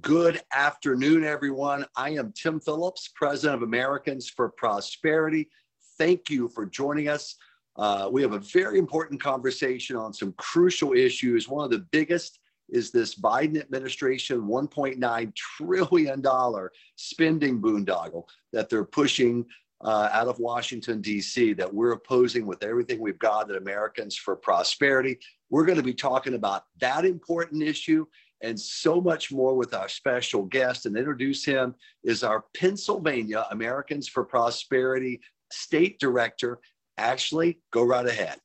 Good 0.00 0.42
afternoon, 0.52 1.22
everyone. 1.22 1.86
I 1.94 2.10
am 2.10 2.32
Tim 2.32 2.58
Phillips, 2.58 3.12
President 3.14 3.54
of 3.54 3.62
Americans 3.62 4.28
for 4.28 4.48
Prosperity. 4.48 5.48
Thank 5.98 6.28
you 6.28 6.48
for 6.48 6.66
joining 6.66 7.08
us. 7.08 7.36
Uh, 7.76 8.08
we 8.10 8.20
have 8.22 8.32
a 8.32 8.40
very 8.40 8.80
important 8.80 9.22
conversation 9.22 9.94
on 9.94 10.12
some 10.12 10.32
crucial 10.32 10.94
issues. 10.94 11.48
One 11.48 11.64
of 11.64 11.70
the 11.70 11.86
biggest 11.92 12.40
is 12.68 12.90
this 12.90 13.14
Biden 13.14 13.60
administration 13.60 14.40
$1.9 14.40 15.34
trillion 15.36 16.22
spending 16.96 17.62
boondoggle 17.62 18.24
that 18.52 18.68
they're 18.68 18.84
pushing 18.84 19.46
uh, 19.80 20.08
out 20.10 20.26
of 20.26 20.40
Washington, 20.40 21.02
D.C., 21.02 21.52
that 21.52 21.72
we're 21.72 21.92
opposing 21.92 22.46
with 22.46 22.64
everything 22.64 22.98
we've 23.00 23.18
got 23.20 23.48
at 23.48 23.56
Americans 23.56 24.16
for 24.16 24.34
Prosperity. 24.34 25.20
We're 25.50 25.66
going 25.66 25.78
to 25.78 25.84
be 25.84 25.94
talking 25.94 26.34
about 26.34 26.64
that 26.80 27.04
important 27.04 27.62
issue 27.62 28.06
and 28.42 28.58
so 28.58 29.00
much 29.00 29.32
more 29.32 29.54
with 29.54 29.74
our 29.74 29.88
special 29.88 30.44
guest. 30.44 30.86
And 30.86 30.96
introduce 30.96 31.44
him 31.44 31.74
is 32.02 32.22
our 32.22 32.44
Pennsylvania 32.54 33.46
Americans 33.50 34.08
for 34.08 34.24
Prosperity 34.24 35.20
State 35.50 35.98
Director. 35.98 36.60
Ashley, 36.98 37.60
go 37.72 37.82
right 37.82 38.06
ahead. 38.06 38.38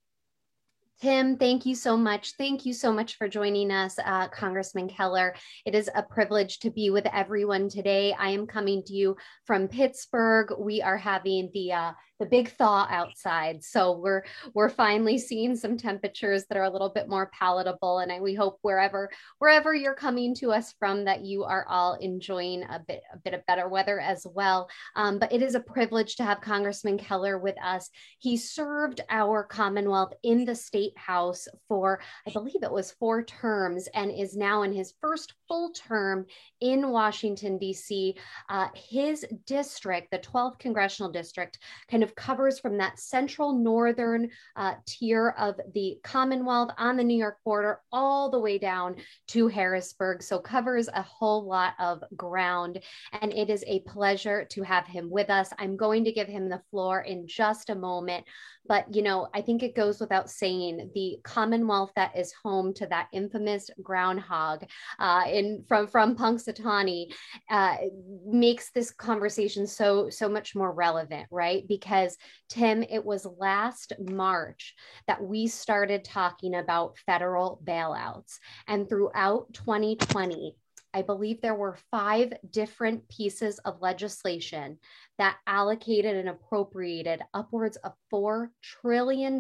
Tim, 1.01 1.37
thank 1.37 1.65
you 1.65 1.75
so 1.75 1.95
much. 1.95 2.33
Thank 2.37 2.65
you 2.65 2.73
so 2.73 2.91
much 2.91 3.15
for 3.15 3.29
joining 3.29 3.71
us, 3.71 3.97
uh, 4.03 4.27
Congressman 4.27 4.89
Keller. 4.89 5.33
It 5.65 5.73
is 5.73 5.89
a 5.95 6.03
privilege 6.03 6.59
to 6.59 6.69
be 6.69 6.89
with 6.89 7.05
everyone 7.13 7.69
today. 7.69 8.13
I 8.19 8.31
am 8.31 8.45
coming 8.45 8.83
to 8.83 8.93
you 8.93 9.15
from 9.45 9.69
Pittsburgh. 9.69 10.51
We 10.59 10.81
are 10.81 10.97
having 10.97 11.51
the 11.53 11.71
uh, 11.71 11.91
the 12.19 12.25
big 12.25 12.51
thaw 12.51 12.87
outside. 12.89 13.63
So 13.63 13.97
we're 13.97 14.23
we're 14.53 14.69
finally 14.69 15.17
seeing 15.17 15.55
some 15.55 15.77
temperatures 15.77 16.45
that 16.45 16.57
are 16.57 16.63
a 16.63 16.69
little 16.69 16.89
bit 16.89 17.07
more 17.07 17.31
palatable. 17.33 17.99
And 17.99 18.11
I, 18.11 18.19
we 18.19 18.33
hope 18.33 18.59
wherever 18.61 19.09
wherever 19.39 19.73
you're 19.73 19.95
coming 19.95 20.35
to 20.35 20.51
us 20.51 20.73
from 20.77 21.05
that 21.05 21.21
you 21.21 21.43
are 21.43 21.65
all 21.67 21.95
enjoying 21.95 22.63
a 22.63 22.79
bit 22.87 23.01
a 23.13 23.17
bit 23.17 23.33
of 23.33 23.45
better 23.45 23.67
weather 23.67 23.99
as 23.99 24.25
well. 24.29 24.69
Um, 24.95 25.19
but 25.19 25.31
it 25.31 25.41
is 25.41 25.55
a 25.55 25.59
privilege 25.59 26.17
to 26.17 26.23
have 26.23 26.41
Congressman 26.41 26.97
Keller 26.97 27.37
with 27.37 27.55
us. 27.63 27.89
He 28.19 28.37
served 28.37 29.01
our 29.09 29.43
Commonwealth 29.43 30.13
in 30.23 30.45
the 30.45 30.55
state 30.55 30.97
house 30.97 31.47
for 31.67 32.01
I 32.27 32.31
believe 32.31 32.63
it 32.63 32.71
was 32.71 32.91
four 32.91 33.23
terms 33.23 33.87
and 33.93 34.11
is 34.11 34.35
now 34.35 34.63
in 34.63 34.73
his 34.73 34.93
first 35.01 35.33
full 35.47 35.71
term 35.71 36.25
in 36.61 36.89
Washington 36.89 37.57
D.C. 37.57 38.15
Uh, 38.49 38.67
his 38.75 39.25
district, 39.45 40.11
the 40.11 40.19
12th 40.19 40.59
congressional 40.59 41.11
district, 41.11 41.59
kind 41.89 42.03
of 42.03 42.08
of 42.09 42.15
covers 42.15 42.59
from 42.59 42.77
that 42.77 42.99
central 42.99 43.53
northern 43.53 44.29
uh, 44.55 44.73
tier 44.85 45.35
of 45.37 45.55
the 45.73 45.97
Commonwealth 46.03 46.71
on 46.77 46.97
the 46.97 47.03
New 47.03 47.17
York 47.17 47.37
border 47.45 47.79
all 47.91 48.29
the 48.31 48.39
way 48.39 48.57
down 48.57 48.95
to 49.27 49.47
Harrisburg. 49.47 50.23
So 50.23 50.39
covers 50.39 50.87
a 50.87 51.01
whole 51.01 51.45
lot 51.45 51.73
of 51.79 52.01
ground. 52.15 52.79
And 53.21 53.31
it 53.33 53.49
is 53.49 53.63
a 53.67 53.81
pleasure 53.81 54.45
to 54.45 54.63
have 54.63 54.87
him 54.87 55.09
with 55.09 55.29
us. 55.29 55.51
I'm 55.59 55.77
going 55.77 56.03
to 56.05 56.11
give 56.11 56.27
him 56.27 56.49
the 56.49 56.61
floor 56.71 57.01
in 57.01 57.27
just 57.27 57.69
a 57.69 57.75
moment. 57.75 58.25
But, 58.67 58.93
you 58.93 59.01
know, 59.01 59.27
I 59.33 59.41
think 59.41 59.63
it 59.63 59.75
goes 59.75 59.99
without 59.99 60.29
saying 60.29 60.91
the 60.93 61.17
Commonwealth 61.23 61.91
that 61.95 62.15
is 62.15 62.33
home 62.43 62.73
to 62.75 62.85
that 62.87 63.07
infamous 63.11 63.69
groundhog 63.81 64.63
uh, 64.99 65.23
in 65.27 65.65
from, 65.67 65.87
from 65.87 66.15
Punxsutawney 66.15 67.11
uh, 67.49 67.77
makes 68.25 68.69
this 68.71 68.91
conversation 68.91 69.65
so, 69.65 70.09
so 70.09 70.29
much 70.29 70.55
more 70.55 70.71
relevant, 70.71 71.27
right? 71.31 71.67
Because 71.67 71.98
because 71.99 72.17
Tim, 72.47 72.83
it 72.83 73.03
was 73.03 73.27
last 73.37 73.93
March 73.99 74.75
that 75.07 75.21
we 75.21 75.47
started 75.47 76.03
talking 76.03 76.55
about 76.55 76.97
federal 77.05 77.61
bailouts. 77.63 78.37
And 78.67 78.87
throughout 78.87 79.53
2020, 79.53 80.55
I 80.93 81.01
believe 81.03 81.41
there 81.41 81.55
were 81.55 81.77
five 81.91 82.33
different 82.49 83.07
pieces 83.09 83.59
of 83.59 83.81
legislation 83.81 84.79
that 85.19 85.37
allocated 85.45 86.15
and 86.15 86.29
appropriated 86.29 87.21
upwards 87.33 87.77
of 87.77 87.91
$4 88.11 88.47
trillion 88.63 89.39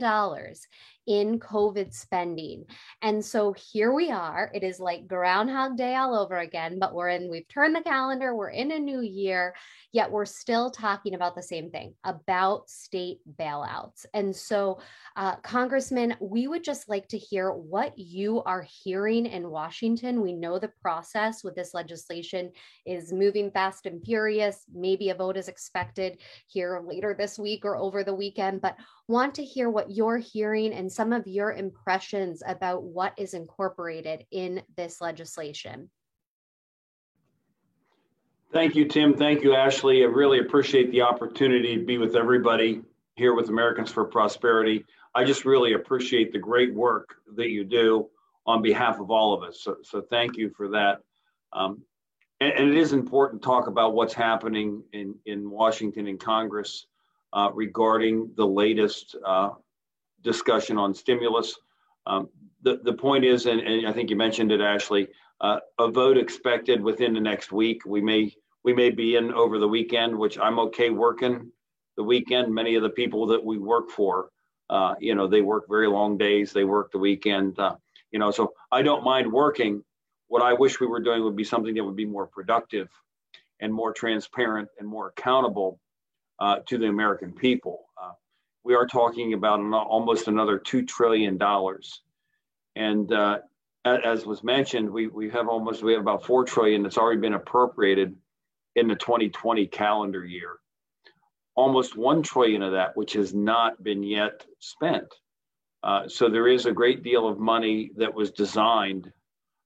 in 1.07 1.39
COVID 1.39 1.91
spending. 1.91 2.65
And 3.01 3.25
so 3.25 3.55
here 3.71 3.91
we 3.93 4.11
are. 4.11 4.51
It 4.53 4.63
is 4.63 4.79
like 4.79 5.07
Groundhog 5.07 5.75
Day 5.75 5.95
all 5.95 6.15
over 6.15 6.37
again, 6.37 6.77
but 6.77 6.93
we're 6.93 7.09
in, 7.09 7.31
we've 7.31 7.47
turned 7.47 7.75
the 7.75 7.81
calendar, 7.81 8.35
we're 8.35 8.49
in 8.49 8.71
a 8.71 8.77
new 8.77 9.01
year, 9.01 9.55
yet 9.91 10.11
we're 10.11 10.25
still 10.25 10.69
talking 10.69 11.15
about 11.15 11.33
the 11.33 11.41
same 11.41 11.71
thing 11.71 11.95
about 12.03 12.69
state 12.69 13.21
bailouts. 13.39 14.05
And 14.13 14.35
so, 14.35 14.81
uh, 15.15 15.37
Congressman, 15.37 16.15
we 16.19 16.47
would 16.47 16.63
just 16.63 16.87
like 16.87 17.07
to 17.07 17.17
hear 17.17 17.51
what 17.51 17.97
you 17.97 18.43
are 18.43 18.67
hearing 18.83 19.25
in 19.25 19.49
Washington. 19.49 20.21
We 20.21 20.33
know 20.33 20.59
the 20.59 20.71
process 20.81 21.43
with 21.43 21.55
this 21.55 21.73
legislation 21.73 22.51
is 22.85 23.11
moving 23.11 23.49
fast 23.49 23.87
and 23.87 24.03
furious. 24.03 24.65
Maybe 24.71 25.09
a 25.09 25.15
vote 25.15 25.37
is 25.37 25.47
expected 25.47 25.68
here 26.47 26.83
later 26.85 27.15
this 27.17 27.37
week 27.37 27.65
or 27.65 27.77
over 27.77 28.03
the 28.03 28.13
weekend, 28.13 28.61
but 28.61 28.75
want 29.07 29.35
to 29.35 29.43
hear 29.43 29.69
what 29.69 29.91
you're 29.91 30.17
hearing 30.17 30.73
and 30.73 30.91
some 30.91 31.13
of 31.13 31.27
your 31.27 31.53
impressions 31.53 32.43
about 32.45 32.83
what 32.83 33.13
is 33.17 33.33
incorporated 33.33 34.25
in 34.31 34.61
this 34.75 35.01
legislation. 35.01 35.89
Thank 38.51 38.75
you, 38.75 38.87
Tim. 38.87 39.15
Thank 39.15 39.43
you, 39.43 39.53
Ashley. 39.53 40.01
I 40.01 40.07
really 40.07 40.39
appreciate 40.39 40.91
the 40.91 41.03
opportunity 41.03 41.77
to 41.77 41.85
be 41.85 41.99
with 41.99 42.15
everybody 42.15 42.81
here 43.15 43.35
with 43.35 43.49
Americans 43.49 43.91
for 43.91 44.05
Prosperity. 44.05 44.85
I 45.13 45.23
just 45.23 45.45
really 45.45 45.73
appreciate 45.73 46.31
the 46.31 46.39
great 46.39 46.73
work 46.73 47.15
that 47.35 47.49
you 47.49 47.63
do 47.63 48.09
on 48.47 48.61
behalf 48.63 48.99
of 48.99 49.11
all 49.11 49.33
of 49.35 49.43
us. 49.43 49.61
So, 49.61 49.77
so 49.83 50.01
thank 50.09 50.35
you 50.35 50.49
for 50.57 50.69
that. 50.69 51.01
Um, 51.53 51.83
and, 52.41 52.53
and, 52.53 52.69
it 52.69 52.77
is 52.77 52.93
important 52.93 53.41
to 53.41 53.45
talk 53.45 53.67
about 53.67 53.93
what's 53.93 54.13
happening 54.13 54.83
in, 54.93 55.15
in 55.25 55.49
Washington 55.49 56.07
in 56.07 56.17
Congress 56.17 56.87
uh, 57.33 57.49
regarding 57.53 58.31
the 58.35 58.45
latest 58.45 59.15
uh, 59.25 59.51
discussion 60.23 60.77
on 60.77 60.93
stimulus. 60.93 61.55
Um, 62.05 62.29
the, 62.61 62.79
the 62.83 62.93
point 62.93 63.25
is, 63.25 63.45
and, 63.45 63.59
and, 63.61 63.87
I 63.87 63.93
think 63.93 64.09
you 64.09 64.15
mentioned 64.15 64.51
it, 64.51 64.61
Ashley, 64.61 65.07
uh, 65.41 65.59
a 65.79 65.89
vote 65.89 66.17
expected 66.17 66.81
within 66.81 67.13
the 67.13 67.19
next 67.19 67.51
week. 67.51 67.83
We 67.85 68.01
may 68.01 68.33
we 68.63 68.73
may 68.73 68.89
be 68.89 69.15
in 69.15 69.33
over 69.33 69.57
the 69.57 69.67
weekend, 69.67 70.17
which 70.17 70.37
I'm 70.37 70.59
okay 70.59 70.89
working 70.89 71.51
the 71.95 72.03
weekend. 72.03 72.53
Many 72.53 72.75
of 72.75 72.83
the 72.83 72.89
people 72.89 73.25
that 73.27 73.43
we 73.43 73.57
work 73.57 73.89
for, 73.89 74.31
uh, 74.69 74.95
you 74.99 75.15
know, 75.15 75.27
they 75.27 75.41
work 75.41 75.65
very 75.69 75.87
long 75.87 76.17
days. 76.17 76.51
They 76.51 76.65
work 76.65 76.91
the 76.91 76.97
weekend, 76.97 77.57
uh, 77.57 77.75
you 78.11 78.19
know, 78.19 78.31
so 78.31 78.53
I 78.71 78.81
don't 78.81 79.03
mind 79.03 79.31
working. 79.31 79.83
What 80.29 80.43
I 80.43 80.53
wish 80.53 80.79
we 80.79 80.87
were 80.87 80.99
doing 80.99 81.23
would 81.23 81.35
be 81.35 81.43
something 81.43 81.73
that 81.73 81.83
would 81.83 81.95
be 81.95 82.05
more 82.05 82.27
productive 82.27 82.87
and 83.59 83.73
more 83.73 83.91
transparent 83.91 84.69
and 84.79 84.87
more 84.87 85.07
accountable 85.07 85.79
uh, 86.39 86.59
to 86.67 86.77
the 86.77 86.85
American 86.85 87.33
people. 87.33 87.85
Uh, 88.01 88.11
we 88.63 88.75
are 88.75 88.85
talking 88.85 89.33
about 89.33 89.59
an, 89.59 89.73
almost 89.73 90.27
another 90.27 90.59
$2 90.59 90.87
trillion. 90.87 91.39
And 92.75 93.11
uh, 93.11 93.39
as 93.83 94.23
was 94.23 94.43
mentioned, 94.43 94.91
we, 94.91 95.07
we 95.07 95.31
have 95.31 95.47
almost, 95.47 95.81
we 95.81 95.93
have 95.93 96.01
about 96.01 96.23
4 96.23 96.45
trillion 96.45 96.83
that's 96.83 96.99
already 96.99 97.19
been 97.19 97.33
appropriated 97.33 98.15
in 98.75 98.87
the 98.87 98.95
2020 98.95 99.65
calendar 99.65 100.23
year. 100.23 100.57
Almost 101.55 101.97
1 101.97 102.21
trillion 102.21 102.61
of 102.61 102.73
that, 102.73 102.95
which 102.95 103.13
has 103.13 103.33
not 103.33 103.81
been 103.83 104.03
yet 104.03 104.45
spent. 104.59 105.11
Uh, 105.81 106.07
so 106.07 106.29
there 106.29 106.47
is 106.47 106.67
a 106.67 106.71
great 106.71 107.01
deal 107.01 107.27
of 107.27 107.39
money 107.39 107.89
that 107.97 108.13
was 108.13 108.29
designed 108.29 109.11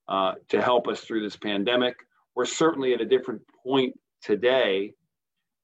uh, 0.07 0.33
to 0.49 0.61
help 0.61 0.87
us 0.87 1.01
through 1.01 1.23
this 1.23 1.35
pandemic. 1.35 1.95
We're 2.35 2.45
certainly 2.45 2.93
at 2.93 3.01
a 3.01 3.05
different 3.05 3.41
point 3.63 3.97
today 4.21 4.93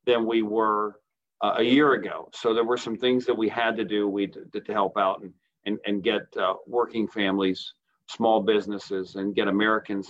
than 0.06 0.26
we 0.26 0.42
were 0.42 1.00
uh, 1.42 1.56
a 1.58 1.64
year 1.64 1.94
ago. 1.94 2.30
So 2.34 2.54
there 2.54 2.64
were 2.64 2.78
some 2.78 2.98
things 2.98 3.26
that 3.26 3.38
we 3.38 3.50
had 3.50 3.76
to 3.78 3.86
do 3.86 4.08
we 4.08 4.28
to, 4.28 4.60
to 4.60 4.74
help 4.74 4.98
out 4.98 5.22
and 5.22 5.34
and, 5.66 5.80
and 5.86 6.04
get 6.04 6.22
uh, 6.38 6.54
working 6.68 7.08
families, 7.08 7.74
small 8.08 8.42
businesses, 8.42 9.16
and 9.16 9.36
get 9.36 9.48
Americans 9.48 10.10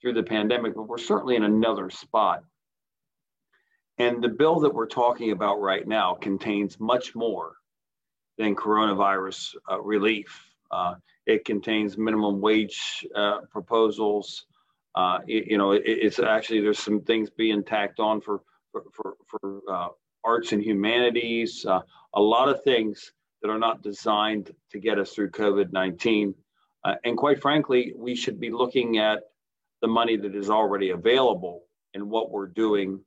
through 0.00 0.14
the 0.14 0.22
pandemic. 0.22 0.74
But 0.74 0.88
we're 0.88 0.98
certainly 0.98 1.36
in 1.36 1.44
another 1.44 1.90
spot. 1.90 2.42
And 3.98 4.22
the 4.22 4.28
bill 4.28 4.60
that 4.60 4.74
we're 4.74 4.86
talking 4.86 5.30
about 5.30 5.60
right 5.60 5.86
now 5.86 6.14
contains 6.14 6.78
much 6.78 7.14
more 7.14 7.54
than 8.36 8.54
coronavirus 8.54 9.54
uh, 9.70 9.80
relief. 9.80 10.45
Uh, 10.70 10.94
it 11.26 11.44
contains 11.44 11.98
minimum 11.98 12.40
wage 12.40 13.06
uh, 13.14 13.40
proposals. 13.50 14.46
Uh, 14.94 15.18
it, 15.26 15.46
you 15.50 15.58
know, 15.58 15.72
it, 15.72 15.82
it's 15.84 16.18
actually 16.18 16.60
there's 16.60 16.78
some 16.78 17.02
things 17.02 17.30
being 17.30 17.62
tacked 17.62 18.00
on 18.00 18.20
for 18.20 18.42
for 18.72 18.84
for, 18.92 19.14
for 19.28 19.60
uh, 19.70 19.88
arts 20.24 20.52
and 20.52 20.62
humanities, 20.62 21.64
uh, 21.66 21.80
a 22.14 22.20
lot 22.20 22.48
of 22.48 22.62
things 22.64 23.12
that 23.40 23.50
are 23.50 23.58
not 23.58 23.82
designed 23.82 24.50
to 24.70 24.78
get 24.78 24.98
us 24.98 25.12
through 25.12 25.30
COVID 25.30 25.72
19. 25.72 26.34
Uh, 26.84 26.94
and 27.04 27.16
quite 27.16 27.40
frankly, 27.40 27.92
we 27.96 28.14
should 28.14 28.38
be 28.38 28.50
looking 28.50 28.98
at 28.98 29.20
the 29.82 29.88
money 29.88 30.16
that 30.16 30.34
is 30.34 30.50
already 30.50 30.90
available 30.90 31.62
and 31.94 32.10
what 32.10 32.30
we're 32.30 32.46
doing 32.46 33.00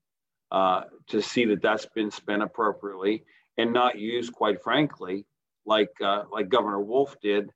uh, 0.52 0.82
to 1.08 1.22
see 1.22 1.46
that 1.46 1.62
that's 1.62 1.86
been 1.88 2.12
spent 2.12 2.42
appropriately 2.42 3.24
and 3.58 3.74
not 3.74 4.00
used, 4.00 4.34
quite 4.34 4.62
frankly, 4.64 5.26
like 5.66 5.92
uh, 6.04 6.24
like 6.32 6.50
Governor 6.50 6.82
Wolf 6.82 7.16
did, 7.22 7.52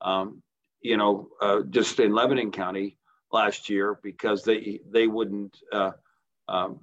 um, 0.00 0.42
you 0.80 0.96
know, 0.96 1.28
uh, 1.40 1.62
just 1.62 2.00
in 2.00 2.12
Lebanon 2.12 2.50
County, 2.50 2.98
last 3.34 3.68
year 3.68 3.98
because 4.02 4.44
they 4.44 4.80
they 4.90 5.06
wouldn't 5.06 5.58
uh, 5.72 5.90
um, 6.48 6.80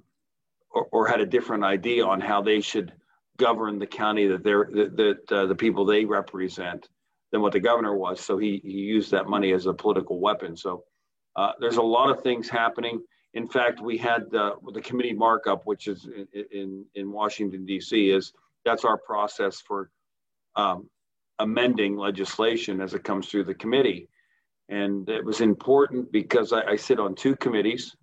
or, 0.70 0.86
or, 0.92 1.08
had 1.08 1.20
a 1.20 1.26
different 1.26 1.64
idea 1.64 2.04
on 2.04 2.20
how 2.20 2.42
they 2.42 2.60
should 2.60 2.92
govern 3.38 3.78
the 3.78 3.86
county 3.86 4.26
that 4.26 4.44
they're 4.44 4.68
that, 4.70 4.96
that 4.96 5.32
uh, 5.32 5.46
the 5.46 5.54
people 5.54 5.84
they 5.84 6.04
represent 6.04 6.88
than 7.32 7.40
what 7.40 7.52
the 7.52 7.60
governor 7.60 7.96
was. 7.96 8.20
So 8.20 8.38
he 8.38 8.60
he 8.62 8.72
used 8.72 9.10
that 9.12 9.28
money 9.28 9.52
as 9.52 9.66
a 9.66 9.72
political 9.72 10.20
weapon. 10.20 10.56
So 10.56 10.84
uh, 11.34 11.52
there's 11.58 11.78
a 11.78 11.82
lot 11.82 12.10
of 12.10 12.22
things 12.22 12.48
happening. 12.48 13.02
In 13.34 13.48
fact, 13.48 13.80
we 13.80 13.96
had 13.96 14.30
the 14.30 14.82
committee 14.84 15.14
markup, 15.14 15.62
which 15.64 15.88
is 15.88 16.06
in 16.06 16.44
in, 16.52 16.84
in 16.94 17.10
Washington 17.10 17.64
D.C. 17.64 18.10
is 18.10 18.32
that's 18.64 18.84
our 18.84 18.98
process 18.98 19.60
for 19.60 19.90
um, 20.56 20.88
amending 21.38 21.96
legislation 21.96 22.80
as 22.80 22.94
it 22.94 23.04
comes 23.04 23.28
through 23.28 23.44
the 23.44 23.54
committee. 23.54 24.08
And 24.68 25.08
it 25.08 25.24
was 25.24 25.40
important 25.40 26.10
because 26.12 26.52
I, 26.52 26.62
I 26.62 26.76
sit 26.76 27.00
on 27.00 27.14
two 27.14 27.36
committees. 27.36 27.94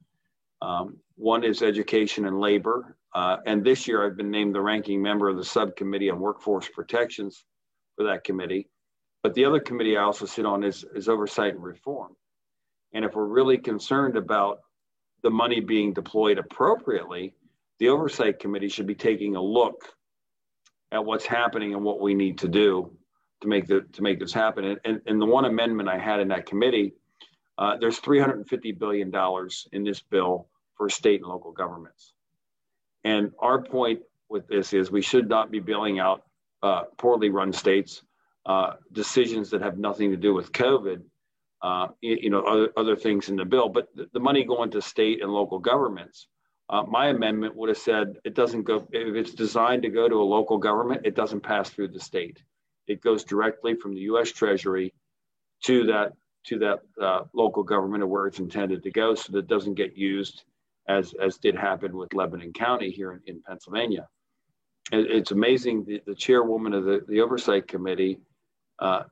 Um, 0.62 0.98
one 1.16 1.44
is 1.44 1.62
education 1.62 2.26
and 2.26 2.40
labor. 2.40 2.98
Uh, 3.16 3.38
and 3.46 3.64
this 3.64 3.88
year 3.88 4.06
I've 4.06 4.18
been 4.18 4.30
named 4.30 4.54
the 4.54 4.62
ranking 4.62 5.02
member 5.02 5.30
of 5.30 5.38
the 5.38 5.44
subcommittee 5.44 6.10
on 6.10 6.20
workforce 6.20 6.70
protections 6.70 7.44
for 7.96 8.04
that 8.06 8.24
committee. 8.24 8.70
But 9.24 9.34
the 9.34 9.46
other 9.46 9.60
committee 9.60 9.98
I 9.98 10.04
also 10.04 10.26
sit 10.26 10.46
on 10.46 10.64
is, 10.64 10.86
is 10.96 11.10
oversight 11.10 11.56
and 11.56 11.64
reform. 11.64 12.16
And 12.94 13.04
if 13.04 13.16
we're 13.16 13.26
really 13.26 13.58
concerned 13.58 14.16
about 14.16 14.60
the 15.24 15.30
money 15.30 15.60
being 15.60 15.94
deployed 15.94 16.38
appropriately, 16.38 17.34
the 17.80 17.90
oversight 17.90 18.40
committee 18.40 18.70
should 18.70 18.88
be 18.88 18.96
taking 18.96 19.36
a 19.36 19.42
look 19.42 19.94
at 20.92 21.04
what's 21.04 21.26
happening 21.26 21.74
and 21.74 21.84
what 21.84 22.02
we 22.02 22.14
need 22.14 22.38
to 22.40 22.48
do 22.48 22.92
to 23.42 23.48
make 23.48 23.68
the 23.68 23.82
to 23.94 24.02
make 24.02 24.20
this 24.20 24.34
happen. 24.34 24.78
And, 24.84 25.02
and, 25.06 25.22
the 25.22 25.26
one 25.26 25.46
amendment 25.46 25.88
I 25.88 25.98
had 25.98 26.20
in 26.20 26.28
that 26.30 26.46
committee, 26.46 26.94
uh, 27.58 27.78
there's 27.78 28.00
350 28.00 28.72
billion 28.74 29.12
dollars 29.12 29.68
in 29.72 29.84
this 29.84 30.02
bill 30.02 30.48
for 30.76 30.90
state 30.90 31.22
and 31.22 31.30
local 31.30 31.52
governments. 31.52 32.14
And 33.04 33.32
our 33.40 33.62
point 33.62 34.02
with 34.30 34.48
this 34.48 34.74
is 34.74 34.92
we 34.92 35.02
should 35.02 35.30
not 35.30 35.52
be 35.52 35.60
bailing 35.60 36.00
out 36.00 36.24
uh, 36.62 36.84
poorly 36.98 37.30
run 37.30 37.54
states 37.54 38.02
uh, 38.46 38.74
decisions 38.92 39.50
that 39.52 39.62
have 39.62 39.78
nothing 39.78 40.12
to 40.12 40.18
do 40.18 40.34
with 40.34 40.52
COVID. 40.52 41.02
Uh, 41.62 41.88
you 42.00 42.30
know, 42.30 42.42
other, 42.44 42.70
other 42.78 42.96
things 42.96 43.28
in 43.28 43.36
the 43.36 43.44
bill, 43.44 43.68
but 43.68 43.90
the, 43.94 44.08
the 44.14 44.20
money 44.20 44.46
going 44.46 44.72
to 44.72 44.82
state 44.82 45.22
and 45.22 45.30
local 45.30 45.60
governments. 45.60 46.28
Uh, 46.70 46.84
my 46.84 47.08
amendment 47.08 47.56
would 47.56 47.70
have 47.70 47.78
said 47.78 48.18
it 48.24 48.36
doesn't 48.36 48.64
go, 48.64 48.88
if 48.92 49.16
it's 49.16 49.34
designed 49.34 49.82
to 49.82 49.90
go 49.90 50.08
to 50.08 50.16
a 50.16 50.24
local 50.24 50.58
government, 50.60 51.02
it 51.04 51.16
doesn't 51.16 51.42
pass 51.42 51.70
through 51.70 51.88
the 51.88 52.00
state 52.00 52.44
it 52.90 53.02
goes 53.02 53.24
directly 53.24 53.76
from 53.76 53.94
the 53.94 54.02
U.S. 54.02 54.32
Treasury 54.32 54.94
to 55.64 55.86
that 55.86 56.14
to 56.48 56.60
that 56.60 56.80
uh, 57.02 57.22
local 57.34 57.64
government 57.64 58.02
of 58.02 58.10
where 58.10 58.26
it's 58.26 58.40
intended 58.40 58.84
to 58.84 58.92
go, 58.92 59.14
so 59.14 59.32
that 59.32 59.40
it 59.40 59.48
doesn't 59.48 59.76
get 59.76 59.96
used 59.96 60.44
as 60.88 61.14
as 61.22 61.38
did 61.38 61.56
happen 61.56 61.96
with 61.96 62.14
Lebanon 62.14 62.52
County 62.52 62.90
here 62.90 63.12
in, 63.12 63.22
in 63.36 63.42
Pennsylvania. 63.48 64.08
It, 64.92 65.12
it's 65.12 65.32
amazing. 65.32 65.86
The, 65.86 66.02
the, 66.06 66.16
chairwoman 66.16 66.74
of 66.74 66.84
the, 66.84 67.06
the 67.08 67.22
oversight 67.22 67.68
committee 67.68 68.20
uh, 68.80 69.04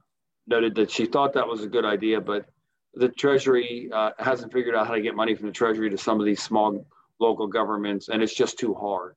noted 0.47 0.73
that 0.75 0.89
she 0.89 1.05
thought 1.05 1.33
that 1.33 1.47
was 1.47 1.63
a 1.63 1.67
good 1.67 1.85
idea, 1.85 2.19
but 2.19 2.47
the 2.95 3.09
Treasury 3.09 3.91
uh, 3.93 4.11
hasn't 4.17 4.51
figured 4.51 4.73
out 4.73 4.87
how 4.87 4.95
to 4.95 5.01
get 5.01 5.15
money 5.15 5.35
from 5.35 5.45
the 5.45 5.53
Treasury 5.53 5.91
to 5.91 5.97
some 5.97 6.19
of 6.19 6.25
these 6.25 6.41
small 6.41 6.87
local 7.19 7.47
governments, 7.47 8.09
and 8.09 8.21
it's 8.21 8.33
just 8.33 8.57
too 8.57 8.73
hard. 8.73 9.15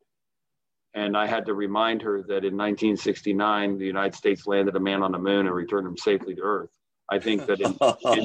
And 0.94 1.16
I 1.16 1.26
had 1.26 1.46
to 1.46 1.54
remind 1.54 2.02
her 2.02 2.22
that 2.22 2.44
in 2.44 2.56
1969, 2.56 3.78
the 3.78 3.86
United 3.86 4.14
States 4.14 4.46
landed 4.46 4.74
a 4.74 4.80
man 4.80 5.02
on 5.02 5.12
the 5.12 5.18
moon 5.18 5.46
and 5.46 5.54
returned 5.54 5.86
him 5.86 5.96
safely 5.96 6.34
to 6.34 6.42
Earth. 6.42 6.70
I 7.08 7.18
think 7.18 7.46
that 7.46 7.60
in, 7.60 7.76
in, 8.12 8.24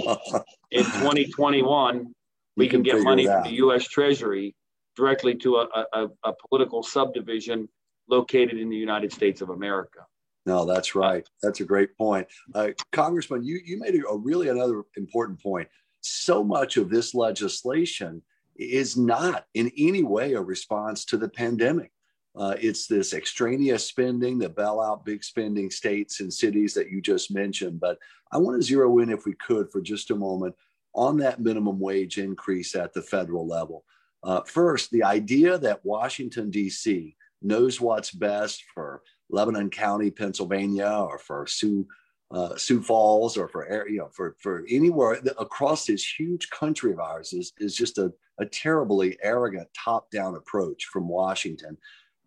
in 0.72 0.86
2021, 0.86 2.14
we 2.58 2.68
can, 2.68 2.84
can 2.84 2.96
get 2.96 3.04
money 3.04 3.26
from 3.26 3.44
the 3.44 3.54
U.S. 3.54 3.88
Treasury 3.88 4.56
directly 4.96 5.36
to 5.36 5.58
a, 5.58 5.86
a, 5.94 6.08
a, 6.24 6.34
political 6.48 6.82
subdivision 6.82 7.68
located 8.08 8.58
in 8.58 8.70
the 8.70 8.78
United 8.78 9.12
States 9.12 9.42
of 9.42 9.50
America. 9.50 10.00
No, 10.46 10.64
that's 10.66 10.96
right. 10.96 11.28
That's 11.42 11.60
a 11.60 11.66
great 11.66 11.98
point. 11.98 12.28
Uh, 12.54 12.70
Congressman, 12.92 13.44
you, 13.44 13.60
you 13.66 13.80
made 13.80 13.96
a 13.96 14.16
really 14.16 14.50
another 14.50 14.84
important 14.96 15.42
point. 15.42 15.68
So 16.02 16.44
much 16.44 16.78
of 16.78 16.90
this 16.90 17.16
legislation 17.16 18.22
is 18.56 18.96
not 18.98 19.46
in 19.54 19.72
any 19.78 20.04
way 20.04 20.34
a 20.34 20.42
response 20.42 21.06
to 21.06 21.18
the 21.18 21.30
pandemic. 21.30 21.92
Uh, 22.36 22.56
it's 22.60 22.88
this 22.88 23.14
extraneous 23.14 23.86
spending 23.86 24.38
the 24.38 24.50
bailout, 24.50 25.06
big 25.06 25.24
spending 25.24 25.72
states 25.72 26.20
and 26.20 26.34
cities 26.34 26.74
that 26.74 26.90
you 26.90 27.02
just 27.02 27.32
mentioned. 27.32 27.80
But 27.80 27.98
I 28.32 28.38
want 28.38 28.60
to 28.60 28.66
zero 28.66 29.00
in, 29.00 29.10
if 29.10 29.26
we 29.26 29.34
could, 29.34 29.72
for 29.72 29.82
just 29.82 30.12
a 30.12 30.16
moment 30.16 30.56
on 30.94 31.18
that 31.18 31.40
minimum 31.40 31.80
wage 31.80 32.18
increase 32.18 32.76
at 32.76 32.94
the 32.94 33.02
federal 33.02 33.48
level. 33.48 33.86
Uh, 34.24 34.42
first, 34.42 34.92
the 34.92 35.04
idea 35.04 35.58
that 35.58 35.86
Washington, 35.86 36.50
D.C. 36.50 37.16
knows 37.42 37.80
what's 37.80 38.12
best 38.12 38.64
for 38.74 39.02
Lebanon 39.30 39.70
County, 39.70 40.12
Pennsylvania, 40.12 41.06
or 41.08 41.20
for 41.20 41.46
Sioux, 41.48 41.88
uh, 42.36 42.58
Sioux 42.58 42.82
Falls, 42.82 43.38
or 43.38 43.48
for 43.48 43.88
you 43.88 44.00
know 44.00 44.10
for 44.12 44.36
for 44.40 44.66
anywhere 44.70 45.22
across 45.40 45.86
this 45.86 46.06
huge 46.06 46.50
country 46.50 46.92
of 46.92 47.00
ours 47.00 47.32
is 47.32 47.54
is 47.60 47.76
just 47.76 47.98
a, 47.98 48.12
a 48.40 48.46
terribly 48.46 49.18
arrogant 49.24 49.70
top-down 49.74 50.36
approach 50.36 50.86
from 50.86 51.08
Washington. 51.08 51.78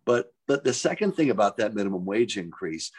But 0.05 0.33
but 0.47 0.63
the 0.63 0.73
second 0.73 1.15
thing 1.15 1.29
about 1.29 1.57
that 1.57 1.75
minimum 1.75 2.05
wage 2.05 2.39
increase, 2.39 2.91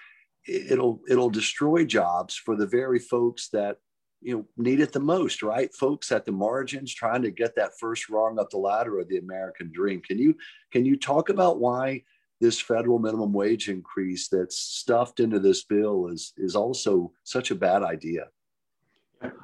it'll 0.47 1.01
it'll 1.09 1.31
destroy 1.31 1.85
jobs 1.85 2.37
for 2.37 2.55
the 2.55 2.67
very 2.67 3.01
folks 3.01 3.49
that 3.49 3.79
you 4.21 4.37
know 4.37 4.47
need 4.57 4.79
it 4.79 4.93
the 4.93 5.01
most, 5.01 5.43
right? 5.43 5.75
Folks 5.75 6.13
at 6.13 6.25
the 6.25 6.33
margins 6.33 6.95
trying 6.95 7.23
to 7.23 7.33
get 7.33 7.57
that 7.57 7.73
first 7.81 8.09
rung 8.09 8.39
up 8.39 8.51
the 8.51 8.59
ladder 8.59 9.01
of 9.01 9.09
the 9.09 9.19
American 9.19 9.73
dream. 9.73 10.01
Can 10.01 10.19
you 10.19 10.37
can 10.71 10.85
you 10.85 10.97
talk 10.97 11.29
about 11.29 11.59
why 11.59 12.05
this 12.41 12.61
federal 12.61 12.99
minimum 12.99 13.33
wage 13.33 13.69
increase 13.69 14.29
that's 14.29 14.57
stuffed 14.57 15.21
into 15.21 15.39
this 15.39 15.65
bill 15.65 16.09
is 16.09 16.33
is 16.37 16.57
also 16.57 17.13
such 17.25 17.51
a 17.51 17.55
bad 17.55 17.83
idea? 17.83 18.27